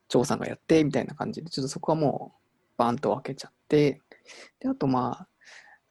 [0.09, 2.39] 張さんがやってみたいな感じで、ちょっとそこはもう
[2.77, 4.01] バンと分けちゃって、
[4.59, 5.27] で、あとまあ、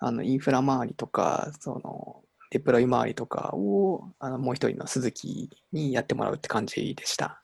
[0.00, 7.42] あのインフラ周りとか、そのデプロイ周りとかをあのもう一人の鈴木にやってもらうって感じでした。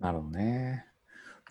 [0.00, 0.86] なるほどね。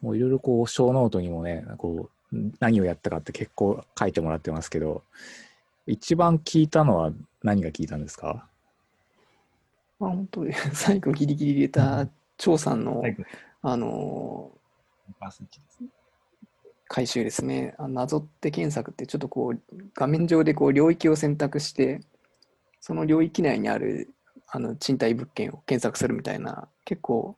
[0.02, 5.04] もういろいろこう、小ノートにもね、こう、何をやったかって結構書いてもらってますけど、
[5.88, 8.48] 一番聞いたのは何が聞いたんですか？
[10.00, 13.04] まあ、本当に最後ギリギリ入れた張さんの、
[13.62, 14.52] あの。
[16.94, 17.74] 回収ですね。
[17.80, 19.60] あなぞって検索ってちょっとこう
[19.96, 22.02] 画面上でこう領域を選択して、
[22.82, 24.14] その領域内にある
[24.48, 27.36] あの賃貸物件を検索するみたいな、結構、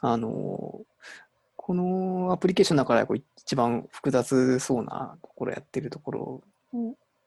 [0.00, 0.82] あの
[1.56, 6.42] このアプリケーションの中ではこう一番複雑そうなところやってるところを、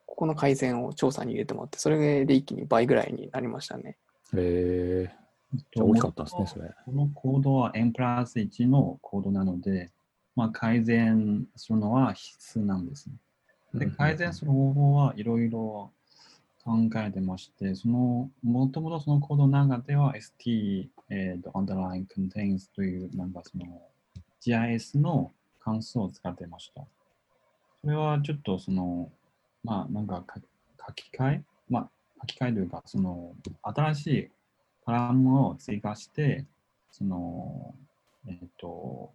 [0.05, 3.97] ここの改善を調査に入れてもらって、それで一気に倍ぐらいになりましたね。
[4.35, 6.69] えー、じゃあ大きかったんですね、それ。
[6.85, 9.91] このコードは N プラス1のコードなので、
[10.37, 13.15] まあ、改善するのは必須なんですね。
[13.73, 15.91] で改善する方法はいろいろ
[16.63, 23.81] 考えてまして、その、もともとそのコードの中では ST、えーと、underline contains という、なんかその
[24.45, 26.85] GIS の関数を使ってました。
[27.81, 29.09] それはちょっとその、
[29.63, 30.41] まあなんか書
[30.87, 31.89] 書き換えまあ
[32.21, 34.29] 書き換えというか、その新しい
[34.85, 36.45] パラムを追加して、
[36.91, 37.73] その、
[38.27, 39.11] えっ、と、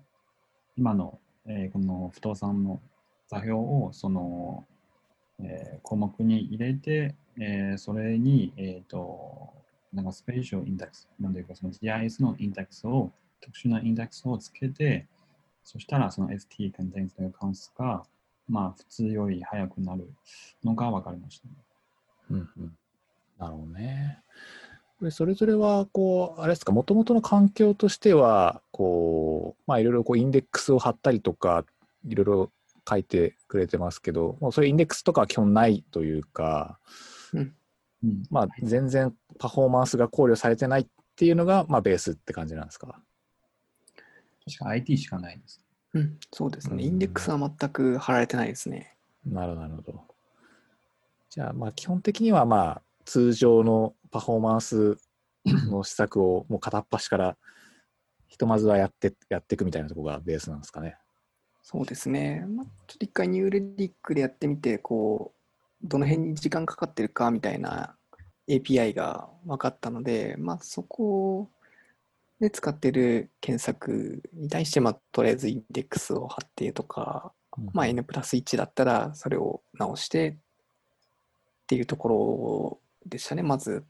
[0.76, 2.80] 今の、えーこの不動産の
[3.28, 4.64] 座標をその、
[5.40, 9.52] えー項目に入れて、えーそれに、えっ、と、
[9.92, 15.06] なんかスペーシャルインデックス、なんていうかその GIS のインデックスを、特殊なインデックスをつけて、
[15.64, 18.04] そしたらその ST contains という関数が、
[18.48, 20.10] まあ普通より速くなる
[20.64, 21.54] のが分かりましたね。
[22.30, 22.76] うんうん、
[23.38, 24.22] なるほどね。
[25.02, 31.64] これそれぞれはこうあれですかもともとの環境としてはこうまあいろいろこうインデックスを貼ったりとか
[32.06, 32.52] いろいろ
[32.88, 36.78] 書いてくれてますけどもうそれインデックスとかは基本ないというか
[37.34, 37.52] うん、
[38.30, 40.86] まあ全然パフォーマンスが考慮されてないっ
[41.16, 43.00] ていうのがまあベースって感じなんですか？
[44.46, 45.64] 確か IT しかないです。
[45.94, 46.74] うん、そうですね。
[46.74, 48.94] うんインデックスは全く貼られてないですね。
[49.26, 50.00] なるほどなるほど。
[51.30, 54.98] じゃあまあ基本的にはまあ通常のパフォーマンス
[55.44, 57.36] の施策をもう片っ端から
[58.28, 60.96] ひとまずはやってやっていくみたいなところがベースなんですかね。
[61.62, 62.44] そうですね。
[62.48, 65.32] まあ、ちょっと一回ニューレディックでやってみて、こ
[65.82, 67.96] う、どの辺に時間かかってるかみたいな
[68.48, 71.50] API が分かったので、まあ、そこ
[72.40, 77.32] で使ってる検索に対して、まあ、とりあえずインデックスを貼ってとか、
[77.72, 80.36] まあ、N プラス1だったらそれを直してっ
[81.68, 83.42] ていうところでしたね。
[83.42, 83.84] まず、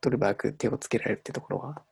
[0.00, 1.82] どれ早く手をつけられるってところは。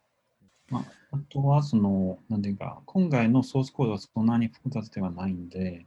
[0.70, 5.86] まあ、あとは、その、なんていうか、今回のソースコードはそんなに複雑ではないんで、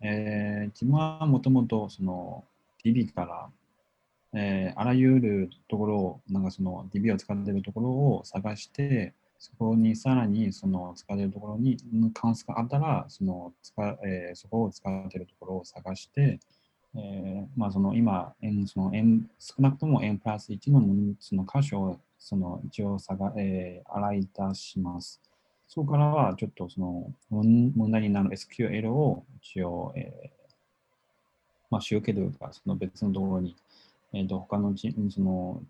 [0.00, 2.44] えー、自分はもともと、その、
[2.84, 3.50] DB から
[4.36, 11.76] えー、あらゆるところを、なんかその DB を使っているところを探して、そこにさらにその使っているところに
[12.12, 16.40] 関数があったら、その使えー、そこを使っているところを探して、
[16.96, 20.82] えー、まあその今、N その N 少なくとも N プラス1の
[21.20, 25.20] その箇所をその一応探、えー、洗い出します。
[25.66, 30.30] そこからはちょっとその問題になる SQL を一応、えー
[31.70, 33.56] まあ、集計というか、その別のところに
[34.16, 35.60] えー、と他のチその、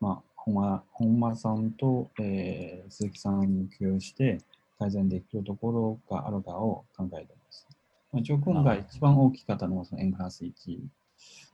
[0.00, 4.38] まあ、本間本間さんと、えー、鈴木さんに共有して
[4.78, 7.34] 改善できるところがあるかを考えて
[8.12, 10.52] まあ、一応今回一番大きかったのはその N プラス1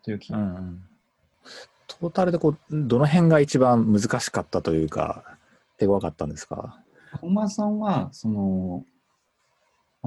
[0.05, 0.85] という機能、うん、
[1.87, 5.25] トータルでこうどの辺が一番難しかったというか
[5.79, 6.81] 手強かったんですか？
[7.21, 8.85] 本間さんはその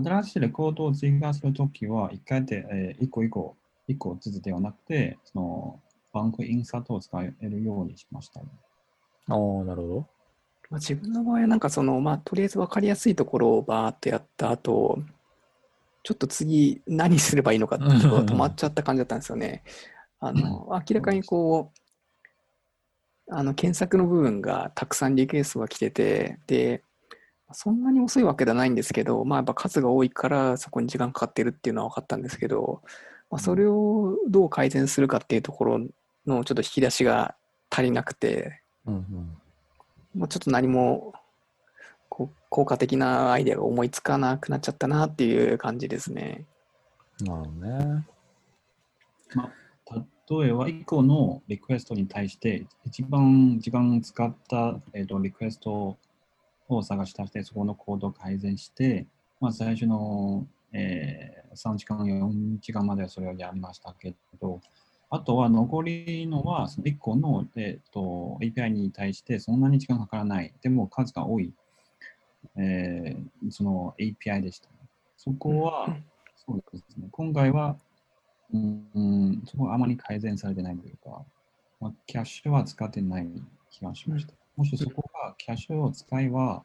[0.04, 3.56] 新しいレコードを追加するときは、一回で、えー、一個一個、
[3.88, 5.80] 一個ずつではなくて、その
[6.14, 8.46] バンクインサートを使えるようにしました、ね。
[9.28, 10.08] ああ、なるほど。
[10.70, 15.00] まあ、自分の場合はなんかその、まあ、とりあえず分かりやすいところをバーってやった後、
[16.08, 19.62] ちょっと次何すればいいのかってところ止まっちゃった感じだったんですよね。
[20.22, 21.74] あの、明らかにこ
[23.30, 26.82] う、あの、検索の部分がたくさんリクエストが来てて、で、
[27.52, 32.82] そんなに遅いわけではないんですけど、まあやっぱ数が多いからそこに時間かかってるっていうのは分かったんですけど、
[33.30, 35.80] まあ、それをどう改善するかっていうところ
[36.26, 37.36] のちょっと引き出しが
[37.70, 39.38] 足りなくて、うんうん、
[40.16, 41.12] まあ、ちょっと何も
[42.50, 46.46] 効果的なアイデアが思いつかなくなっちゃったなっていう感じですね。
[47.22, 48.08] なるほどね。
[49.36, 49.52] ま
[49.92, 55.98] あ、例えば1個のリクエストに対して一番時間使った、えーと、リクエスト
[56.70, 59.06] を探し出してそこのコードを改善して、
[59.40, 64.62] まあ、最初のえー、3時間、4時間まではそれをやりましたけど、
[65.10, 71.54] あとは残りのは、その1個の、えーと、API に対してそんなに時間かからない、でも数が多い、
[72.58, 74.76] えー、その API でした、ね。
[75.16, 75.98] そこは、
[76.36, 77.78] そうですね、今回は、
[78.54, 81.26] うん、そこはあまり改善されてないというか、
[81.80, 83.28] まあ、キャッシュは使ってない
[83.70, 84.34] 気がしました。
[84.56, 86.64] もしそこがキャッシュを使えば、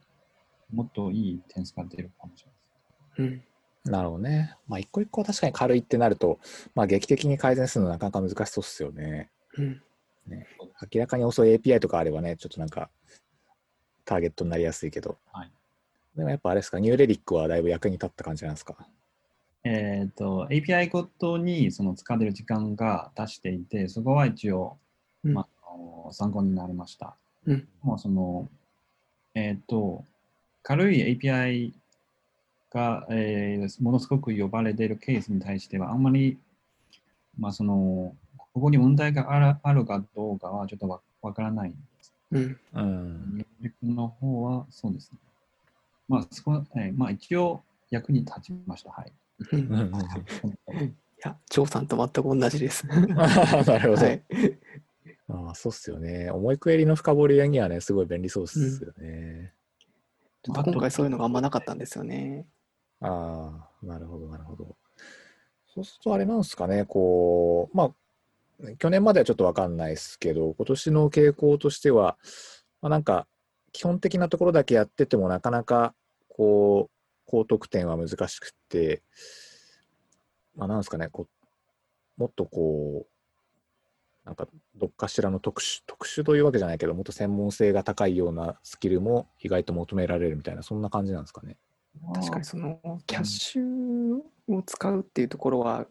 [0.72, 3.37] もっといい点数が出るかもしれないです。
[3.37, 3.52] うん
[3.85, 4.54] なるほどね。
[4.68, 6.38] まあ、一個一個確かに軽いってなると、
[6.74, 9.30] まあ、劇的に改善するのはなかなか難しそうっすよね。
[9.58, 9.82] うん、
[10.28, 10.46] ね
[10.92, 12.90] 明らかに遅い API とかあればね、ちょっとなんか、
[14.04, 15.18] ターゲットになりやすいけど。
[15.32, 15.50] はい、
[16.16, 18.77] でもやっぱあれですか、ニューレリックはだいぶ役に立った感じなんですか？
[19.64, 24.77] えっ、と、API ごとにその使ってる時間が出していて、そこは一応、
[25.25, 27.16] うん、まあ、参考になりました。
[27.46, 28.48] うん、もうその、
[29.35, 30.05] えっ、ー、と、
[30.62, 31.72] 軽い API
[32.70, 36.38] が、えー、ものすごく呼ばれているケースに対しては、あんまり、
[37.38, 38.14] まあ、その、
[38.53, 42.12] ここに問題があるあるかどうかはちょっとわわからないんです。
[42.33, 42.59] うん。
[42.75, 43.46] うん。
[43.83, 45.18] の方は、そうですね。
[46.12, 48.90] まあ、そこ、えー、まあ、一応役に立ちました。
[48.90, 49.12] はい。
[49.57, 49.66] い
[51.25, 52.87] や、張さんと全く同じです。
[52.87, 52.98] な
[53.79, 54.05] るほど。
[54.05, 54.22] はい、
[55.29, 56.31] ああ、そうっすよね。
[56.31, 59.55] 重いクエリの深掘りにはね、すごい便利そうっすよね。
[60.48, 62.46] うん、今回そういうのがあんまなかったんですよね。
[63.01, 64.77] ああ、なるほど、なるほど。
[65.75, 72.18] そうするとあれなんですかね、こう、まあ、去年まではちょっとわかんないですけど、今年の傾向としては、
[72.83, 73.27] まあ、なんか、
[73.72, 75.94] 基本的なところだけやっててもなかなか、
[76.35, 76.92] こう、
[77.27, 79.03] 高得点は難しくて、
[80.57, 81.29] まあ、なんですかね、こ
[82.18, 83.12] う、もっとこう、
[84.25, 91.57] なんかどっかしらの特殊特殊というわけじゃないけどもっと専門性が高いようなスキルも意外と求められるみたいなそんな感じなんですかね。
[92.14, 94.18] 確かにそのキャッシュ
[94.49, 95.87] を使うっていうところは、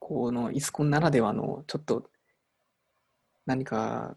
[0.00, 2.10] このイスコンならではのちょっと
[3.46, 4.16] 何か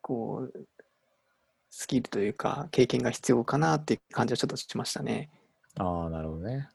[0.00, 0.66] こう
[1.78, 5.28] スキルというか経験が必要かなっていう感じはちょっとしましたね。
[5.74, 6.70] ああ、なるほどね。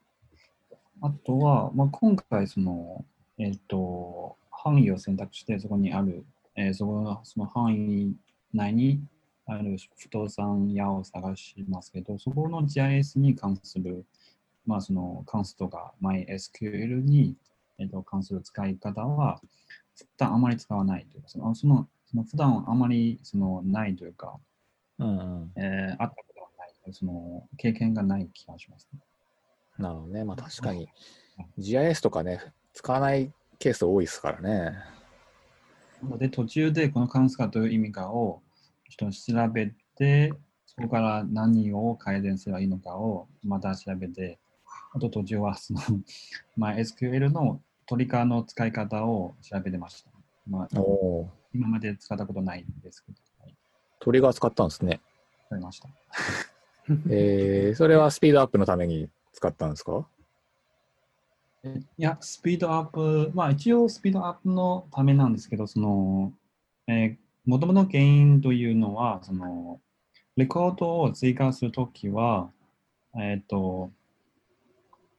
[1.02, 3.04] あとは、まあ、今回その、
[3.40, 6.24] えっ、ー、と、範囲を選択してそこにある、
[6.56, 8.16] えー、そこのその範囲
[8.54, 9.02] 内に
[9.48, 14.06] ある不動産屋を探しますけど、そこの GIS に関する、
[14.68, 17.36] まあ、その関数とか MySQL に、
[17.80, 19.42] えー、と関する使い方は、
[19.96, 24.38] 普段あまり使わないというか、そのそのその普段あまりそのないというか、
[25.02, 25.52] うんうん。
[25.56, 29.00] えー、あったことがない、その経験がない気がします、ね。
[29.78, 30.24] なるほどね。
[30.24, 30.88] まあ確かに
[31.58, 34.78] GIS とかね、使わないケース多いですからね。
[36.18, 38.42] で途中でこの関数がどういう意味かを
[38.90, 40.34] ちょっと調べて、
[40.66, 44.40] そこから何を改善すればいいのかをまた調べて、
[44.94, 45.80] あと途中はその、
[46.56, 50.12] まあ、SQL のトリカーの使い方を調べてました。
[50.48, 50.68] まあ。
[51.54, 53.31] 今まで使ったことないんですけど、はい、
[54.02, 55.00] トリガー使ったんですね。
[55.48, 55.88] 使いました。
[57.10, 60.08] えー、それはスピードアップのために使ったんですか？
[61.64, 66.34] えいや、スピードアップ、まあ一応スピードアップのためなんですけど、その、
[66.88, 69.80] えー、元々の原因というのは、その、
[70.36, 72.50] レコードを追加するときは、
[73.16, 73.92] えっ、と、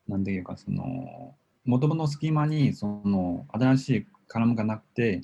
[0.09, 5.23] なんていうか、その、元々のスキーマに、その、新しいカラムがなくて、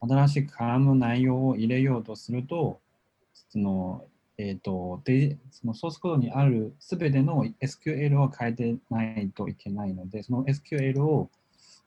[0.00, 2.80] 新しいカラムの内容を入れようとすると、
[3.50, 4.06] その、
[4.38, 11.30] えっ、と、で、そのソースコードにあるすべての SQL を変えてないといけないので、その SQL を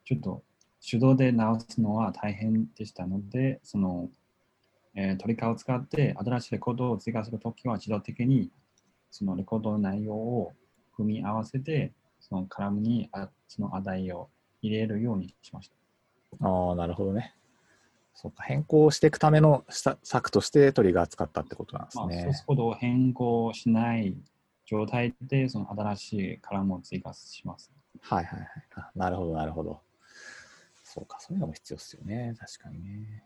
[0.06, 0.44] ちょっと
[0.90, 4.10] 手動で直すのは大変でしたので、その、
[4.96, 8.50] えートリカーを使って新しいレコードを追加するときは自動的に
[9.12, 10.54] そのレコードの内容を
[10.96, 14.30] 組み合わせて、そのカラムにあその値を
[14.62, 16.48] 入れるようにしました。
[16.48, 17.36] ああ、なるほどね。
[18.20, 22.44] そうか、変更していくためのさ策としてトリガー使ったってことなんですまあ、ソーねス。
[22.48, 24.16] コードを変更しない
[24.66, 27.72] 状態で、その新しいカラムを追加します。
[28.02, 28.92] はいはいはいあ。
[28.96, 29.82] なるほど、なるほど。
[30.84, 32.34] そうか、そういうのも必要ですよね。
[32.40, 33.24] 確かにね。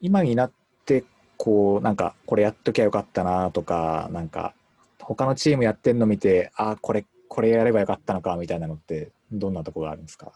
[0.00, 0.52] 今になっ
[0.86, 1.04] て、
[1.36, 4.54] こう、なんか、これやっときゃよかったなとか、なんか、
[5.00, 10.32] 他のチームやってんの見て、ああ、これ、これやればよかったのかみたいなのって、どんなところがあるんですか？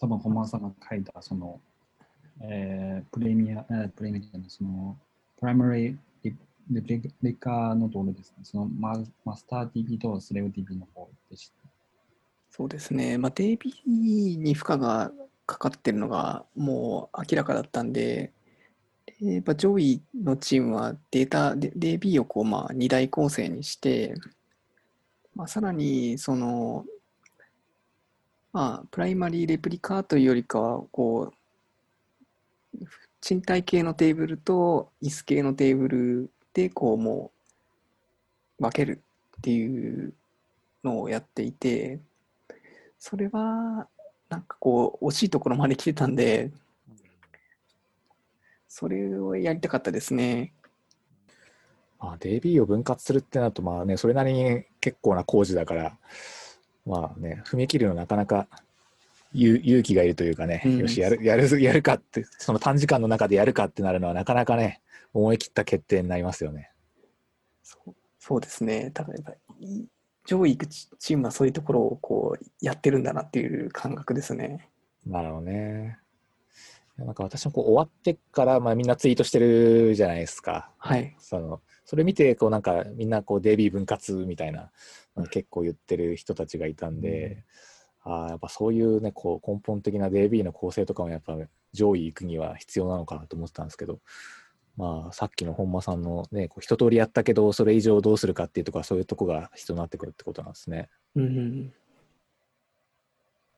[0.00, 1.60] 多分、本間さんが書いた、その、
[2.40, 4.96] えープレミア、えープレミアじゃないその、
[5.38, 6.36] プライマリーリ
[6.70, 8.44] リプリリカのところですね。
[8.44, 11.54] そのママスター DB とスレブ DB の方でした。
[12.50, 13.18] そうですね。
[13.18, 15.12] まあ、DB に負荷が
[15.46, 18.32] かかってるのがもう明らかだったんで、
[19.20, 24.14] でまあ、上位のチームはデータ、DB をこう、まあ、二大構成にして、
[25.34, 26.84] まあ、さらに、その、
[28.52, 31.36] まあ、プライマリーレプリカというよりかは、こう、
[33.20, 37.32] 賃貸系のテーブルと椅子系のテーブルで、こう、も
[38.58, 39.02] う、分ける
[39.38, 40.14] っていう
[40.84, 42.00] のをやっていて、
[42.98, 43.88] それは、
[44.28, 46.50] なんかこう、惜しいところまで来てたんで、
[48.68, 50.52] それをやりたかったですね。
[51.98, 55.96] まあ、DB を分割するってなると、まあね、それなりに結構な工事だから、
[56.84, 58.46] まあね、踏み切るのなかなか
[59.36, 66.70] 勇勇気がいるというかね、うんよし、やる、やる、やるかって、その短時間の中でやるかってなるのはなかなかね、思い切った決定になりますよね。
[67.62, 68.90] そうそうですね。
[68.92, 69.86] ただやっぱり、
[70.26, 74.68] 上位行くチチームはそういうところをこうやってるんだなっていう感覚ですね。
[75.06, 75.98] なるほどね。
[76.98, 80.70] なんか私もこう終わってから、まあみんなツイートしてるじゃないですか。
[80.78, 81.14] はい。
[81.18, 84.72] そのそれ見てこうなんかみんなこう DB 分割みたいな
[85.30, 87.75] 結構言ってる人たちがいたんで、あ
[88.08, 91.36] あやっぱそういうねこう根本的な DB の構成とかもやっぱ
[91.72, 93.98] 上位行くには必要なのかなと思ってたんですけど、
[94.76, 100.88] まあさっきの本間さんのねこう一通りやったけどそれ以上どうするかっていうとこそういうとこが必要になってくるってことなんですね。
[101.16, 101.72] うん。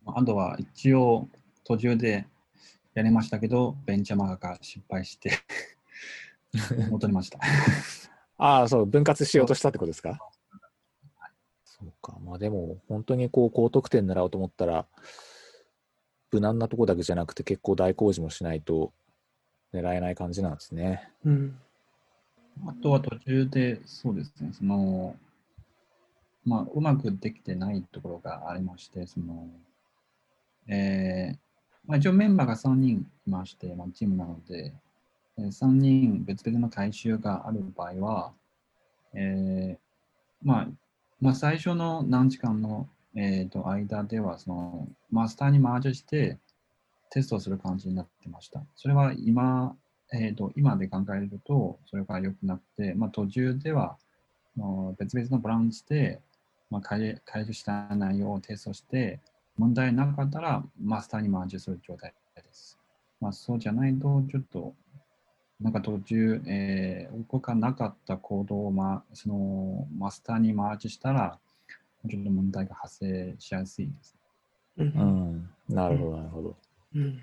[0.07, 1.29] あとは一応
[1.65, 2.27] 途中で
[2.95, 5.33] やりましたけど、ベンチャーマーが失敗して
[6.91, 7.39] 戻りました。
[8.39, 10.19] ああそう分割しようとしたってことですか？
[11.81, 14.87] そうかまあでも本当にこう高得点狙おうと思ったら
[16.31, 18.93] 無難なとこだけじゃなくて結構大工事もしないと
[19.73, 21.11] 狙えない感じなんですね。
[21.25, 21.59] うん。
[22.67, 25.17] あとは途中で、そうですね、その、
[26.45, 29.49] まあ、うまくできてないところがありまして、その、
[30.67, 31.39] えー
[31.87, 34.75] まあ、一応メンバーが3人いまして、まあ、チームなので、
[35.39, 38.33] えー3人別々の回収がある場合は、
[39.15, 39.79] えー
[40.43, 40.69] まあ、
[41.21, 46.39] まあ、最初の何時間の、えー、と間ではその、マスターにマージして
[47.11, 48.63] テストする感じになってました。
[48.77, 49.75] それは今、
[50.13, 53.97] えー、と今で考えると、それが良くなくて、まあ、途中では
[54.99, 56.21] 別々のブランチで、
[56.71, 59.21] まあ、回回収した内容をテストして、
[59.57, 62.79] 問題なかったらマスターにマージする状態です。
[63.21, 64.75] まあ、そうじゃないと、ちょっと、
[65.61, 71.39] なんか途中、えー動かなかったコードを、ま、そのマスターにマージしたら、
[72.09, 74.17] ちょっと問題が発生しやすいです。
[74.77, 74.85] う。
[74.85, 76.57] うんん、なるほど、なるほど。
[76.95, 77.23] うん。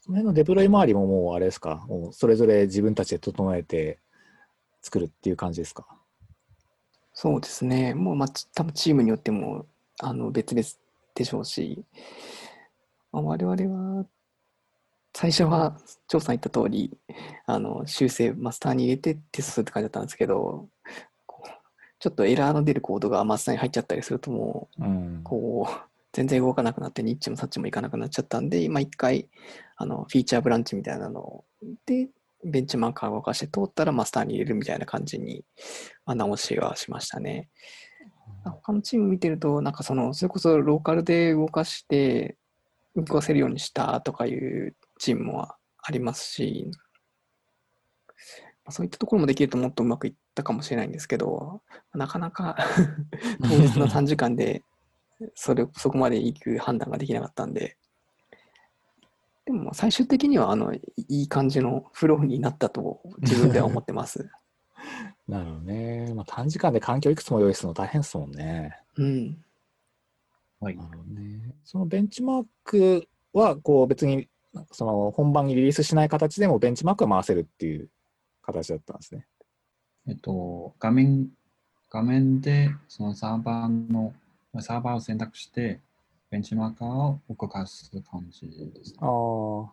[0.00, 3.98] その辺のデプロイ周りももうあれですか、もうそれぞれ自分たちで整えて
[4.82, 5.86] 作るっていう感じですか？
[7.12, 7.94] そうですね。
[7.94, 9.64] もう、まあ、ち多分チームによっても
[10.00, 10.66] あの別々
[11.14, 11.82] でしょうし、
[13.10, 14.06] まあ、我々は
[15.18, 15.74] 最初は
[16.08, 16.90] 張さん言った通り
[17.46, 20.68] あの修正マスターに入れてテストするって感じだったんですけど
[21.98, 25.20] ちょっとエラーの出るコードがマスターに入っちゃったりするともううん。
[25.24, 25.74] こう
[26.12, 29.26] 全然動かなくなってニッチもサッチもいかなくなっちゃったんで今一回
[29.76, 31.44] あのフィーチャーブランチみたいなの
[31.86, 32.08] で
[32.44, 35.46] ベンチマーカーを動かして通ったらマスターに入れるみたいな感じに、
[36.04, 37.48] まあ、直しはしましたね。
[38.44, 42.36] 他のチーム見てるとなんかそのそれこそローカルで動かして
[42.94, 45.58] 動かせるようにしたとかいうチームもあ
[45.92, 46.70] りますし、
[48.64, 51.62] まあそういったところもできるともっとうまくいったかもしれないんですけど
[51.94, 52.56] なかなか
[53.42, 54.64] 当日の3時間で
[55.34, 57.76] それそこまで行く判断ができなかったんで、
[59.46, 64.28] でも最終的にはあのいい感じのフローになったと自分では思ってます。
[65.28, 66.12] なるほどね。
[66.14, 68.78] まあ、短時間で環境いくつも用意するの大変ですもんね。
[68.96, 69.44] うん。
[70.60, 70.82] はいな。
[70.88, 71.54] るほどね。
[71.64, 74.28] そのベンチマークは、こう別に、
[74.72, 77.88] その本番にリリースしない形でもベンチマークは回せるっていう
[78.42, 79.26] 形だったんですね。
[80.08, 81.28] えっと、画面、
[81.90, 84.14] 画面でそのサーバーの、
[84.60, 85.80] サーバーを選択して、
[86.30, 88.98] ベンチマーカーを動かす感じですね。
[89.00, 89.72] ああ。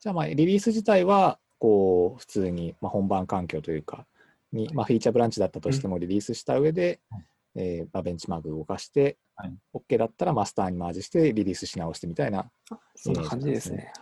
[0.00, 4.06] じゃあ、まあ、リリース自体は、こう、普通に、まあ、本番環境というか、
[4.52, 7.24] に、まあ、フィーチャーブランチだったとしてもリリースした上で、はい
[7.54, 12.50] えーまあ、ベンチマーク動かして、はい OK だったらマスターにマージしてリリースし直してみたいな
[12.94, 13.92] そんな感じですね。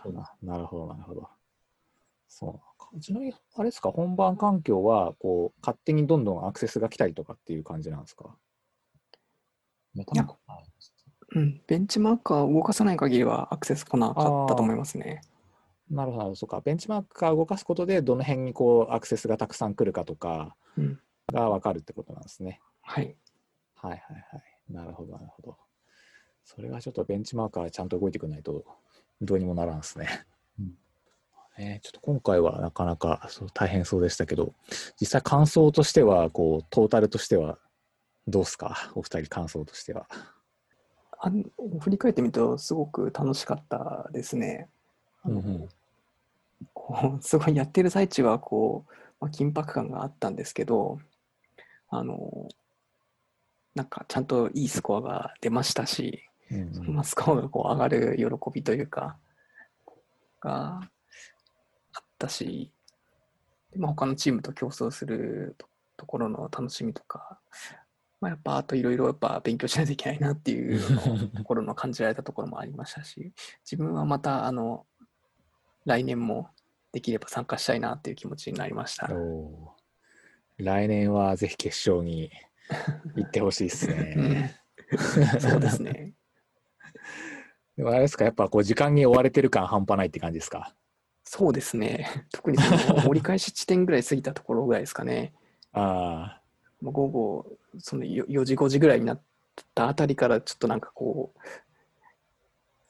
[0.43, 1.27] なるほど、なるほど。
[2.27, 2.61] そ
[2.93, 2.99] う。
[2.99, 8.35] ちなみに、あれですか、本番環境は、こう、勝手にどんどんアクセスが来たりとかっていう感じなんですか？
[9.95, 10.57] やったのかな
[11.35, 11.61] うん。
[11.67, 15.21] ベンチマーカーを動かさない限りはアクセス来なかったと思いますね。
[15.89, 16.61] なるほど、そうか。
[16.61, 20.99] ベンチマークが動かすことで、どの辺にこう、アクセスがたくさん来るかとかうん。
[21.31, 22.61] が分かるってことなんですね。
[22.81, 23.15] はい。
[23.81, 24.01] はいはい
[24.31, 24.73] はい。
[24.73, 25.57] なるほど、なるほど。
[26.43, 28.63] それはちょっとベンチマーカーちゃんと動いてくれないと、
[29.21, 30.25] どうにもならんですね。
[30.59, 30.77] うん
[31.57, 34.53] ねちょっと今回はなかなかそう大変そうでしたけど、
[34.99, 37.59] 実際感想としては、こう、トータルとしては、
[38.27, 38.91] どうですか？
[38.95, 40.07] お二人感想としては。
[41.19, 41.43] あん
[41.79, 44.69] 振り返ってみると、すごく楽しかったですね。
[45.23, 45.69] あのうんうん
[46.73, 50.99] こうすごいやってる最中はこう、まあ、緊迫感があったんですけど、
[51.89, 52.47] あの、
[53.75, 59.17] なんかちゃんといいスコアが出ましたし、うんうんまあ、スコアがこう上がる喜びというか、
[60.41, 60.81] が
[61.93, 62.71] あったし、
[63.71, 65.67] でまあ、他のチームと競争すると
[66.01, 67.39] ところの楽しみとか、
[68.19, 70.81] まあ、やっぱあといろいろやっぱ勉強しないといけないなっていう
[71.37, 73.31] ところの感じられたところもありましたし、
[73.63, 74.87] 自分はまたあの
[75.85, 76.49] 来年も
[76.91, 79.09] できれば参加したいなっていう気持ちになりました。
[80.57, 82.31] 来年はぜひ決勝に
[83.15, 84.55] 行ってほしいですうね。
[84.97, 86.13] んそうですね。
[87.77, 90.75] でもあれですか、やっぱこう時間に追われてる感半端ないって感じですか？
[91.23, 92.25] そうですね。
[92.31, 95.33] 特にその折り返し地点ぐらい過ぎたところぐらいですかね。
[95.73, 96.41] あ
[96.81, 99.21] もう午後そのよ4時5時ぐらいになっ
[99.75, 101.33] たあたりからちょっとなんかこ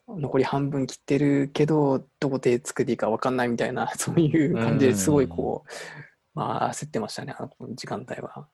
[0.07, 5.69] う残り半分切ってるけどどこで作っていいか分かんないみたいなそういう感じですごいこう、
[6.33, 8.47] まあ焦ってましたねあの時間帯は。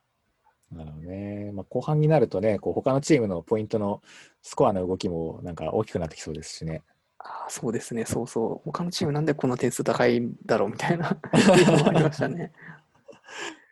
[0.72, 1.52] あ、なるほどね。
[1.54, 4.02] まあ、後半になるとね、こう他のチームのポイントの
[4.42, 6.84] スコアの動きもなんか大きくなってきそうですしね。
[7.20, 12.52] ああそうですねそうそう他のチームなんでこんな点数高いんだろうみたいな ありましたね。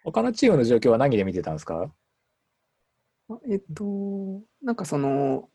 [0.03, 1.91] 他のチームの状況は何で見てたんですか？
[3.29, 5.49] あえっと、なんかその、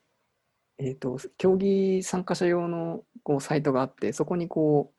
[0.77, 4.97] えっと、競技参加者用のこうサイトがあって、そこにこう、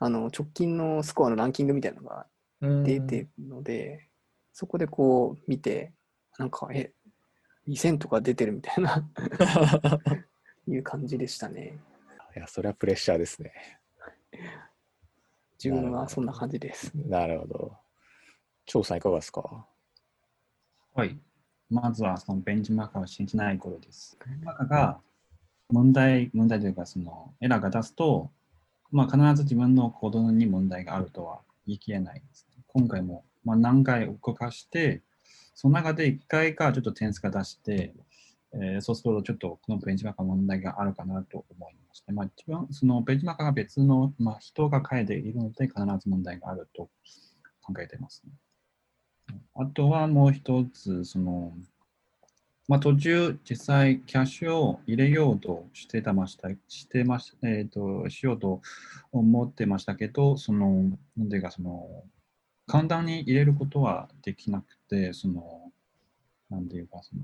[0.00, 2.26] あの直近のスコアのランキングみたいなのが
[2.84, 4.07] 出てるので、
[4.58, 5.92] そこでこう見て、
[6.36, 6.92] なんか、え、
[7.68, 9.08] 2000とか出てるみたいな
[10.66, 11.78] いう感じでしたね。
[12.34, 13.52] いや、それはプレッシャーですね。
[15.62, 16.90] 自分はそんな感じです。
[17.06, 17.76] なるほど。
[18.66, 19.64] 張さんいかがですか？
[20.92, 21.16] はい。
[21.70, 24.18] まずはそのベンチマーカーを信じないことです。
[24.26, 25.00] ベンチマーカーが
[25.68, 28.32] 問題、問題というかそのエラーが出すと、
[28.90, 32.64] まあ、必ず自分の行動に問題があるとは言い切れないです、ね。
[32.66, 35.02] 今回も、まあ、何回動かして、
[35.54, 37.94] その中で1回かちょっと点数が出して、
[38.52, 46.88] えーそうするとちょっとこのベンチマーカー問題があるかなと思いまして、まあ、一番そのベンチマーカーが別の、まあ、人が書いているので必ず問題があると
[47.62, 48.32] 考えています、ね。
[49.54, 51.52] あとはもう一つ、その、
[52.68, 58.60] まあ、途中、実際、キャッシュを入れようとしてたました、してまし、えっ、と、しようと
[59.10, 62.04] 思ってましたけど、その、なんていうか、その、
[62.68, 65.72] 簡単に入れることはできなくて、その、
[66.50, 67.22] なんていうか、その、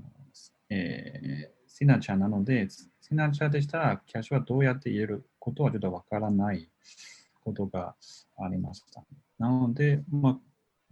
[0.69, 6.67] えー、シナチャーなので、シナチャーでしたら、キャッシュはどうやって入れることはちょっとわからない
[7.43, 7.95] ことが
[8.37, 9.03] ありました。
[9.37, 10.39] なので、まあ、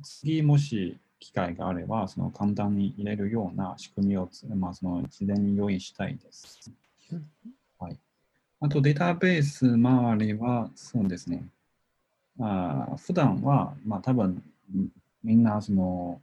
[0.04, 6.72] 次もし機会があれば、その簡単に入れるような仕組みをつ、まあ、その事前に用意したいです。
[7.80, 7.98] はい。
[8.60, 11.44] あと、データベース周りは、そうですね。
[12.40, 14.90] あー普段は、まあ、多分み
[15.24, 16.22] みんな、その、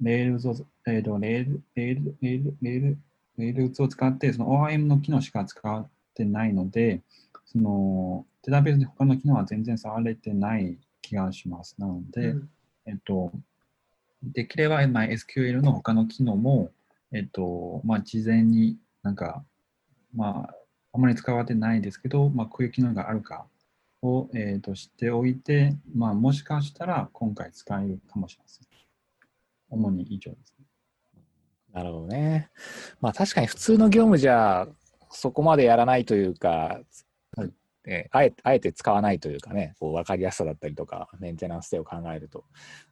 [0.00, 0.54] Rails を、
[0.86, 2.98] えーと、レール、レール、レール、レール、
[3.38, 7.02] Rails を使って、その ORM の機能しか使ってないので、
[7.46, 11.74] その、データベースで他の機能は全然触れてない気がします。
[11.78, 12.50] なので、うん
[12.86, 13.32] えっと、
[14.22, 16.70] できれば MySQL の他の機能も、
[17.12, 19.44] えっと、まあ、事前になんか、
[20.14, 20.54] まあ、
[20.92, 23.46] あまり使われてないですけど、まあ、こういう機能があるか
[24.02, 28.66] を、えっと、知っておいて、まあ、もしかしたら今回使えるかもしれません。
[29.70, 30.66] 主に以上ですね。
[31.72, 32.50] なるほどね。
[33.00, 34.66] まあ確かに普通の業務じゃ
[35.10, 36.80] そこまでやらないというか、
[37.36, 37.50] はい
[37.86, 42.44] えあえあえて使わないというかね、こう分かりやすさだったりとか、メンテナンス性を考えると。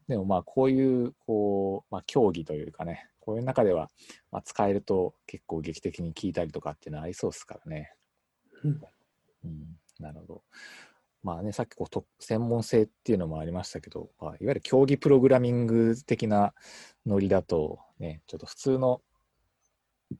[0.07, 3.91] でもまあこういう、こう、まあ競技というかね、こういう中では、
[4.33, 7.93] まあ、使えると結構劇的に効いたりとかっていうのはありそうですからね。
[8.65, 8.81] うん
[9.45, 10.43] うん、なるほど。
[11.23, 16.55] まあね、さっきこうと専門性っていうのもありましたけど、まあ、いわゆる競技プログラミング的な
[17.07, 19.01] ノリだと、ね、ちょっと普通の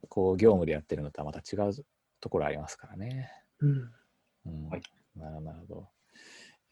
[0.09, 1.73] こう業務でやってるのとはまた違う
[2.21, 3.31] ところありますからね。
[3.61, 3.91] うん
[4.47, 4.83] うんはい
[5.17, 5.89] なるほど。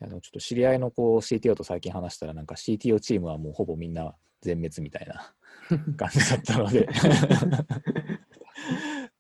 [0.01, 5.35] いやでもちょっと知り合いのこう CTO と最近話したら、なんか CTO チームはもうほぼみんな全滅みたいな
[5.97, 6.89] 感じだったので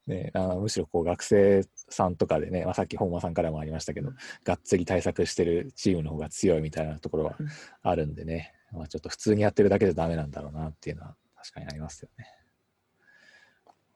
[0.06, 4.12] ね、あのむしろこう学生さんとかでね、まあ、さっき本間さんからもありましたけど、
[4.44, 7.48] がっつり対策してるチームの方が強いみたいなところはうん
[7.82, 12.26] あるんでね、まあ、ちょっと普通にやってるだけじゃダメなんだろうなっていうのは確かにありますよね。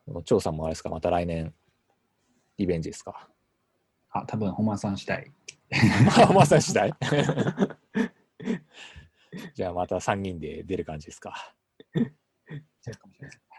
[0.06, 1.54] でも張さんもあれですか、また来年
[2.58, 3.28] リベンジですか？
[4.10, 5.30] あ、多分、本間さんしたい。
[6.28, 6.92] あまさ次第？
[9.54, 11.54] じゃあまた3人で出る感じですか？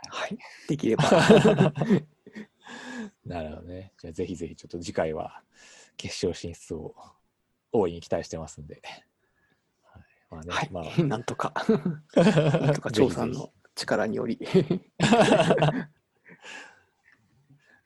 [0.10, 0.38] はい。
[0.68, 1.04] できれば。
[3.26, 3.94] なるほどね。
[4.00, 5.44] じゃあぜひぜひちょっと次回は
[5.98, 6.96] 決勝進出を
[7.72, 8.82] 大いに期待してますんで。
[9.84, 10.70] はい、まあね、はい。
[10.72, 11.54] まあ なんとか、
[12.16, 14.40] なんとか張さんの力により。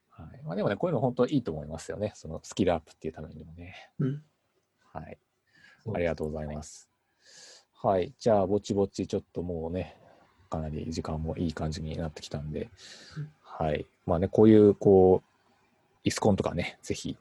[0.10, 2.14] はいまあ、でもね、こういうの本当いいと思いますよね。
[2.16, 3.76] そのスキルアップっていうためにもね。
[4.00, 4.24] うん
[4.94, 5.20] はい。
[5.94, 6.90] ありがとうございます。
[7.74, 8.14] はい。
[8.18, 9.98] じゃあ、ぼちぼちちょっともうね、
[10.50, 12.70] かなり時間もいい感じになってきたんで
[13.18, 13.86] うん、はい。
[14.06, 15.30] まあね、こういう、こう、
[16.04, 17.18] ISUCON とかね、ぜひ、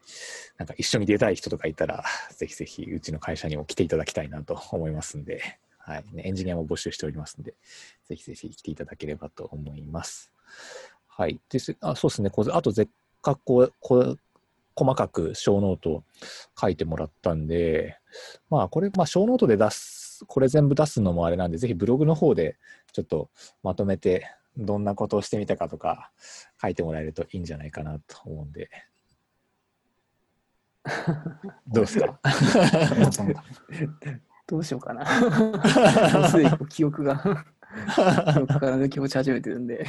[0.59, 2.05] なんか一緒に出たい人とかいたら、
[2.37, 5.41] ぜひぜひ、うちの会社にも来ていただきたいなと思いますんで、
[5.79, 6.05] はい。
[6.13, 7.55] ね、エンジニアも募集しておりますんで、
[8.09, 10.33] ぜひぜひ来ていただければと思います。
[11.07, 11.41] はい。
[11.49, 12.31] ですあそうですね。
[12.31, 12.89] こうあと、せっ
[13.23, 14.17] かくこう、こ
[14.77, 16.03] 細かくショーノート
[16.61, 17.99] 書いてもらったんで、
[18.51, 22.57] まあこれ、まあショーノートで出す、これ全部出すのもあれなんで、ぜひブログの方で
[22.93, 23.31] ちょっと
[23.63, 24.27] まとめて、
[24.57, 26.13] どんなことをしてみたかとか
[26.61, 28.71] 書いてもらえるといいんじゃないかなと思うんで。
[31.67, 32.21] どうですか？
[34.47, 35.05] どうしようかな。
[36.13, 39.87] もうすでに記憶が、 記憶から抜き落ち始めてるんで。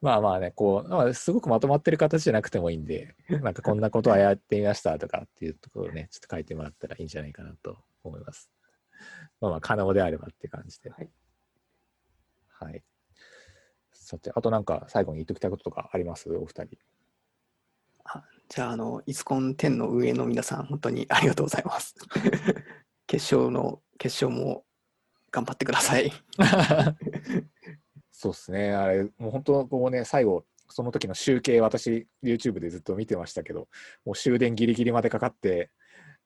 [0.00, 8.50] まあまあね、こう、まあ、すごくまとまってる形じゃなくてもいいんで、なんかこんなことはやってみましたとかっていうところをね、ちょっと書いてもらったらいいんじゃないかなと思います。
[9.42, 10.88] まあまあ、可能であればって感じで。
[10.90, 11.10] はい。
[12.60, 12.82] はい。
[13.92, 16.30] さて、あとなんか最後に言っておきたいこととかあります？
[16.30, 16.78] お二人。
[18.04, 21.94] あじゃあ、あの、イスコン10の運営の皆さん、本当にありがとうございます。
[23.06, 24.64] 決勝の、決勝も
[25.30, 26.10] 頑張ってください。
[28.10, 33.68] そうですね、あれ、もう本当、こうね、最後、その時の集計、私、YouTube でずっと見てましたけど、
[34.04, 35.70] もう終電ギリギリまでかかって、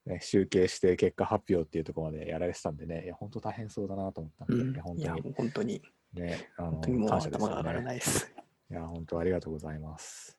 [0.07, 5.83] ね、集計して結果発表っていうところまでやられてたんでね、いや、本当大変そうだなと思ったんで、うんいや本当に本当に、
[6.15, 7.97] ね、あの本当にもう感謝ですよ頭が上がらなね。
[7.97, 8.35] いです。
[8.71, 10.39] いや、本当ありがとうございます。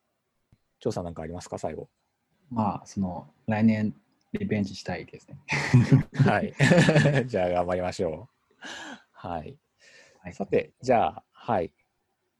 [0.80, 1.90] 張さんなんかありますか、最後。
[2.50, 3.94] まあ、その、来年、
[4.34, 5.38] リベンジしたいですね。
[6.26, 6.54] はい。
[7.28, 8.68] じゃあ、頑張りましょう。
[9.12, 9.58] はい。
[10.20, 11.72] はいさて、じゃあ、はい。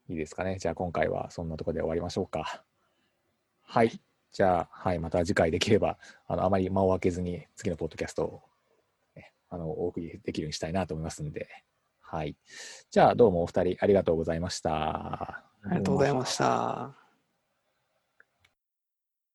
[0.08, 0.58] いいですかね？
[0.58, 2.64] じゃあ、今回はそんなところで終わりましょうか。
[3.64, 4.00] はい。
[4.32, 5.00] じゃあ、はい。
[5.00, 8.44] また次回できれば、あの、あまり間を空けずに、次のポッドキャストを、
[9.16, 11.48] ね、あの、お送りできるようにしたいなと思いますんで、
[12.08, 12.36] はい。
[12.92, 15.44] じゃあ、どうもお二人ありがとうございました。
[15.64, 17.05] ありがとうございました。